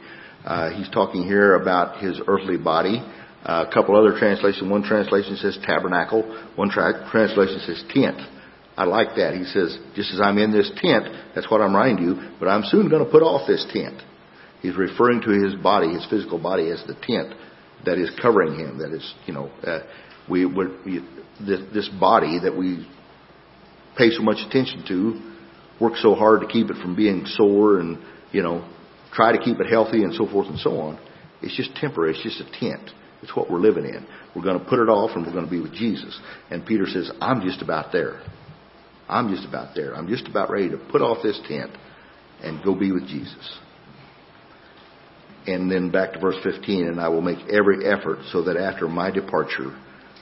Uh, 0.45 0.71
he's 0.71 0.89
talking 0.89 1.23
here 1.23 1.55
about 1.55 2.01
his 2.03 2.19
earthly 2.27 2.57
body. 2.57 2.99
Uh, 3.43 3.65
a 3.69 3.73
couple 3.73 3.95
other 3.95 4.17
translations. 4.17 4.69
One 4.69 4.83
translation 4.83 5.37
says 5.37 5.57
tabernacle. 5.65 6.23
One 6.55 6.69
tra- 6.69 7.07
translation 7.09 7.59
says 7.65 7.83
tent. 7.93 8.19
I 8.79 8.85
like 8.85 9.17
that. 9.17 9.33
He 9.33 9.43
says, 9.43 9.77
just 9.93 10.13
as 10.13 10.21
I'm 10.21 10.37
in 10.37 10.53
this 10.53 10.71
tent, 10.77 11.03
that's 11.35 11.51
what 11.51 11.59
I'm 11.59 11.75
writing 11.75 11.97
you, 11.97 12.31
but 12.39 12.47
I'm 12.47 12.63
soon 12.63 12.87
going 12.87 13.03
to 13.03 13.11
put 13.11 13.21
off 13.21 13.45
this 13.45 13.65
tent. 13.73 14.01
He's 14.61 14.77
referring 14.77 15.19
to 15.19 15.31
his 15.31 15.53
body, 15.55 15.89
his 15.89 16.07
physical 16.09 16.41
body, 16.41 16.71
as 16.71 16.81
the 16.87 16.95
tent 16.95 17.35
that 17.85 17.97
is 17.97 18.09
covering 18.21 18.57
him. 18.57 18.77
That 18.77 18.93
is, 18.93 19.13
you 19.25 19.33
know, 19.33 19.51
uh, 19.67 19.81
we, 20.29 20.45
we 20.45 21.05
this, 21.45 21.59
this 21.73 21.89
body 21.99 22.39
that 22.41 22.57
we 22.57 22.87
pay 23.97 24.11
so 24.11 24.23
much 24.23 24.37
attention 24.47 24.85
to, 24.87 25.83
work 25.83 25.97
so 25.97 26.15
hard 26.15 26.39
to 26.39 26.47
keep 26.47 26.69
it 26.69 26.81
from 26.81 26.95
being 26.95 27.25
sore, 27.25 27.81
and 27.81 28.01
you 28.31 28.41
know, 28.41 28.65
try 29.11 29.33
to 29.33 29.43
keep 29.43 29.59
it 29.59 29.69
healthy 29.69 30.03
and 30.03 30.13
so 30.13 30.25
forth 30.25 30.47
and 30.47 30.59
so 30.59 30.79
on. 30.79 30.97
It's 31.41 31.57
just 31.57 31.75
temporary. 31.75 32.13
It's 32.13 32.23
just 32.23 32.39
a 32.39 32.59
tent. 32.59 32.91
It's 33.21 33.35
what 33.35 33.51
we're 33.51 33.59
living 33.59 33.83
in. 33.83 34.07
We're 34.33 34.43
going 34.43 34.59
to 34.59 34.65
put 34.65 34.79
it 34.79 34.87
off 34.87 35.11
and 35.15 35.25
we're 35.25 35.33
going 35.33 35.43
to 35.43 35.51
be 35.51 35.59
with 35.59 35.73
Jesus. 35.73 36.17
And 36.49 36.65
Peter 36.65 36.85
says, 36.85 37.11
I'm 37.19 37.41
just 37.41 37.61
about 37.61 37.91
there. 37.91 38.21
I'm 39.09 39.33
just 39.33 39.47
about 39.47 39.75
there. 39.75 39.95
I'm 39.95 40.07
just 40.07 40.27
about 40.27 40.51
ready 40.51 40.69
to 40.69 40.77
put 40.77 41.01
off 41.01 41.17
this 41.23 41.39
tent 41.47 41.71
and 42.41 42.63
go 42.63 42.75
be 42.75 42.91
with 42.91 43.07
Jesus. 43.07 43.59
And 45.47 45.71
then 45.71 45.89
back 45.89 46.13
to 46.13 46.19
verse 46.19 46.35
15, 46.43 46.87
and 46.87 47.01
I 47.01 47.09
will 47.09 47.21
make 47.21 47.39
every 47.49 47.87
effort 47.87 48.19
so 48.31 48.43
that 48.43 48.55
after 48.55 48.87
my 48.87 49.09
departure, 49.09 49.75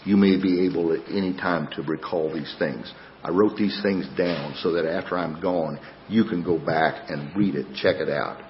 you 0.06 0.16
may 0.16 0.42
be 0.42 0.66
able 0.66 0.94
at 0.94 1.10
any 1.10 1.34
time 1.34 1.68
to 1.76 1.82
recall 1.82 2.34
these 2.34 2.56
things. 2.58 2.92
I 3.24 3.32
wrote 3.32 3.58
these 3.58 3.78
things 3.84 4.08
down 4.18 4.56
so 4.62 4.72
that 4.74 4.86
after 4.86 5.18
I'm 5.18 5.42
gone, 5.42 5.80
you 6.08 6.24
can 6.24 6.44
go 6.44 6.58
back 6.58 7.10
and 7.10 7.36
read 7.36 7.56
it, 7.56 7.66
check 7.76 7.98
it 7.98 8.10
out, 8.10 8.42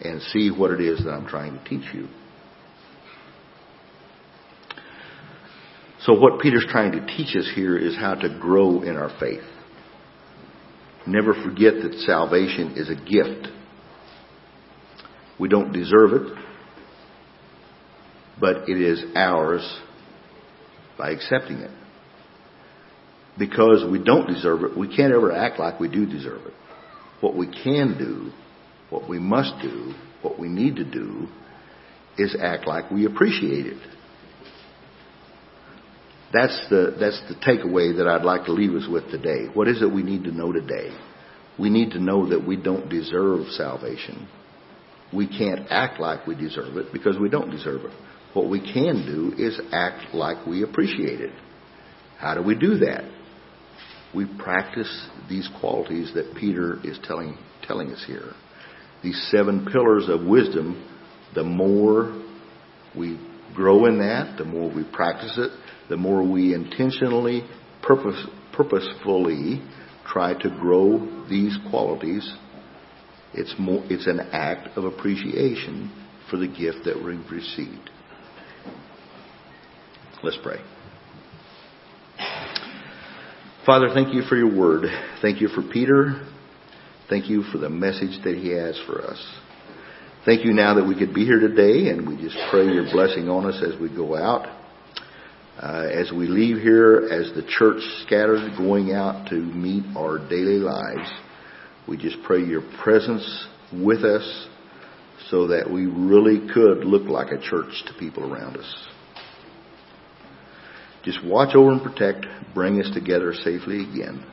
and 0.00 0.22
see 0.22 0.50
what 0.50 0.70
it 0.70 0.80
is 0.80 1.04
that 1.04 1.10
I'm 1.10 1.26
trying 1.26 1.58
to 1.58 1.64
teach 1.64 1.92
you. 1.92 2.08
So 6.00 6.14
what 6.18 6.40
Peter's 6.40 6.66
trying 6.68 6.92
to 6.92 7.06
teach 7.06 7.36
us 7.36 7.48
here 7.54 7.76
is 7.76 7.94
how 7.94 8.14
to 8.14 8.38
grow 8.40 8.82
in 8.82 8.96
our 8.96 9.10
faith. 9.20 9.42
Never 11.06 11.34
forget 11.34 11.74
that 11.82 11.94
salvation 12.06 12.74
is 12.76 12.88
a 12.88 12.94
gift. 12.94 13.48
We 15.38 15.48
don't 15.48 15.72
deserve 15.72 16.12
it, 16.12 16.38
but 18.40 18.68
it 18.68 18.80
is 18.80 19.02
ours 19.16 19.80
by 20.96 21.10
accepting 21.10 21.58
it. 21.58 21.70
Because 23.38 23.84
we 23.90 24.02
don't 24.02 24.26
deserve 24.26 24.62
it, 24.62 24.76
we 24.76 24.94
can't 24.94 25.12
ever 25.12 25.32
act 25.32 25.58
like 25.58 25.80
we 25.80 25.88
do 25.88 26.06
deserve 26.06 26.46
it. 26.46 26.52
What 27.20 27.34
we 27.34 27.46
can 27.46 27.96
do, 27.98 28.30
what 28.90 29.08
we 29.08 29.18
must 29.18 29.54
do, 29.62 29.94
what 30.20 30.38
we 30.38 30.48
need 30.48 30.76
to 30.76 30.84
do, 30.84 31.28
is 32.18 32.36
act 32.40 32.66
like 32.66 32.90
we 32.90 33.06
appreciate 33.06 33.66
it. 33.66 33.78
That's 36.32 36.66
the, 36.70 36.96
that's 36.98 37.20
the 37.28 37.34
takeaway 37.34 37.98
that 37.98 38.08
I'd 38.08 38.24
like 38.24 38.46
to 38.46 38.52
leave 38.52 38.74
us 38.74 38.88
with 38.90 39.10
today. 39.10 39.46
What 39.52 39.68
is 39.68 39.82
it 39.82 39.92
we 39.92 40.02
need 40.02 40.24
to 40.24 40.32
know 40.32 40.50
today? 40.52 40.90
We 41.58 41.68
need 41.68 41.90
to 41.90 42.00
know 42.00 42.30
that 42.30 42.46
we 42.46 42.56
don't 42.56 42.88
deserve 42.88 43.46
salvation. 43.48 44.28
We 45.12 45.28
can't 45.28 45.66
act 45.68 46.00
like 46.00 46.26
we 46.26 46.34
deserve 46.34 46.78
it 46.78 46.92
because 46.92 47.18
we 47.18 47.28
don't 47.28 47.50
deserve 47.50 47.84
it. 47.84 47.92
What 48.32 48.48
we 48.48 48.60
can 48.60 49.04
do 49.04 49.34
is 49.36 49.60
act 49.72 50.14
like 50.14 50.46
we 50.46 50.62
appreciate 50.62 51.20
it. 51.20 51.32
How 52.18 52.34
do 52.34 52.42
we 52.42 52.54
do 52.54 52.78
that? 52.78 53.04
We 54.14 54.26
practice 54.38 55.08
these 55.28 55.48
qualities 55.60 56.12
that 56.14 56.34
Peter 56.34 56.78
is 56.82 56.98
telling, 57.04 57.36
telling 57.66 57.90
us 57.90 58.02
here. 58.06 58.32
These 59.02 59.28
seven 59.30 59.66
pillars 59.70 60.08
of 60.08 60.24
wisdom, 60.24 60.88
the 61.34 61.42
more 61.42 62.22
we 62.96 63.18
grow 63.54 63.84
in 63.86 63.98
that, 63.98 64.38
the 64.38 64.44
more 64.44 64.74
we 64.74 64.84
practice 64.92 65.34
it, 65.36 65.50
the 65.88 65.96
more 65.96 66.22
we 66.22 66.54
intentionally, 66.54 67.42
purpose, 67.82 68.26
purposefully 68.52 69.62
try 70.06 70.34
to 70.42 70.50
grow 70.50 71.26
these 71.28 71.56
qualities, 71.70 72.32
it's 73.34 73.54
more, 73.58 73.82
it's 73.88 74.06
an 74.06 74.20
act 74.32 74.76
of 74.76 74.84
appreciation 74.84 75.90
for 76.30 76.36
the 76.36 76.48
gift 76.48 76.84
that 76.84 76.96
we've 76.96 77.30
received. 77.30 77.90
Let's 80.22 80.38
pray. 80.42 80.58
Father, 83.66 83.88
thank 83.94 84.14
you 84.14 84.22
for 84.22 84.36
your 84.36 84.54
word. 84.56 84.86
Thank 85.20 85.40
you 85.40 85.48
for 85.48 85.62
Peter. 85.62 86.26
Thank 87.08 87.28
you 87.28 87.42
for 87.44 87.58
the 87.58 87.70
message 87.70 88.22
that 88.24 88.36
he 88.36 88.50
has 88.50 88.80
for 88.86 89.02
us. 89.02 89.24
Thank 90.24 90.44
you 90.44 90.52
now 90.52 90.74
that 90.74 90.86
we 90.86 90.96
could 90.96 91.14
be 91.14 91.24
here 91.24 91.40
today 91.40 91.90
and 91.90 92.08
we 92.08 92.16
just 92.16 92.36
pray 92.50 92.66
your 92.66 92.90
blessing 92.92 93.28
on 93.28 93.46
us 93.46 93.62
as 93.62 93.80
we 93.80 93.88
go 93.88 94.16
out. 94.16 94.61
Uh, 95.60 95.88
as 95.92 96.10
we 96.10 96.26
leave 96.26 96.58
here, 96.58 97.08
as 97.10 97.32
the 97.34 97.46
church 97.46 97.82
scattered 98.06 98.56
going 98.56 98.92
out 98.92 99.28
to 99.28 99.34
meet 99.34 99.84
our 99.96 100.18
daily 100.18 100.58
lives, 100.58 101.10
we 101.86 101.96
just 101.96 102.16
pray 102.24 102.40
your 102.42 102.62
presence 102.82 103.46
with 103.72 104.04
us 104.04 104.48
so 105.28 105.48
that 105.48 105.70
we 105.70 105.86
really 105.86 106.48
could 106.52 106.84
look 106.84 107.08
like 107.08 107.32
a 107.32 107.40
church 107.40 107.82
to 107.86 107.94
people 107.98 108.32
around 108.32 108.56
us. 108.56 108.88
Just 111.04 111.24
watch 111.24 111.54
over 111.54 111.72
and 111.72 111.82
protect, 111.82 112.26
bring 112.54 112.80
us 112.80 112.90
together 112.94 113.34
safely 113.34 113.82
again. 113.82 114.24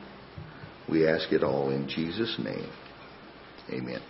We 0.88 1.06
ask 1.06 1.32
it 1.32 1.42
all 1.42 1.70
in 1.70 1.88
Jesus' 1.88 2.36
name. 2.42 2.70
Amen. 3.72 4.00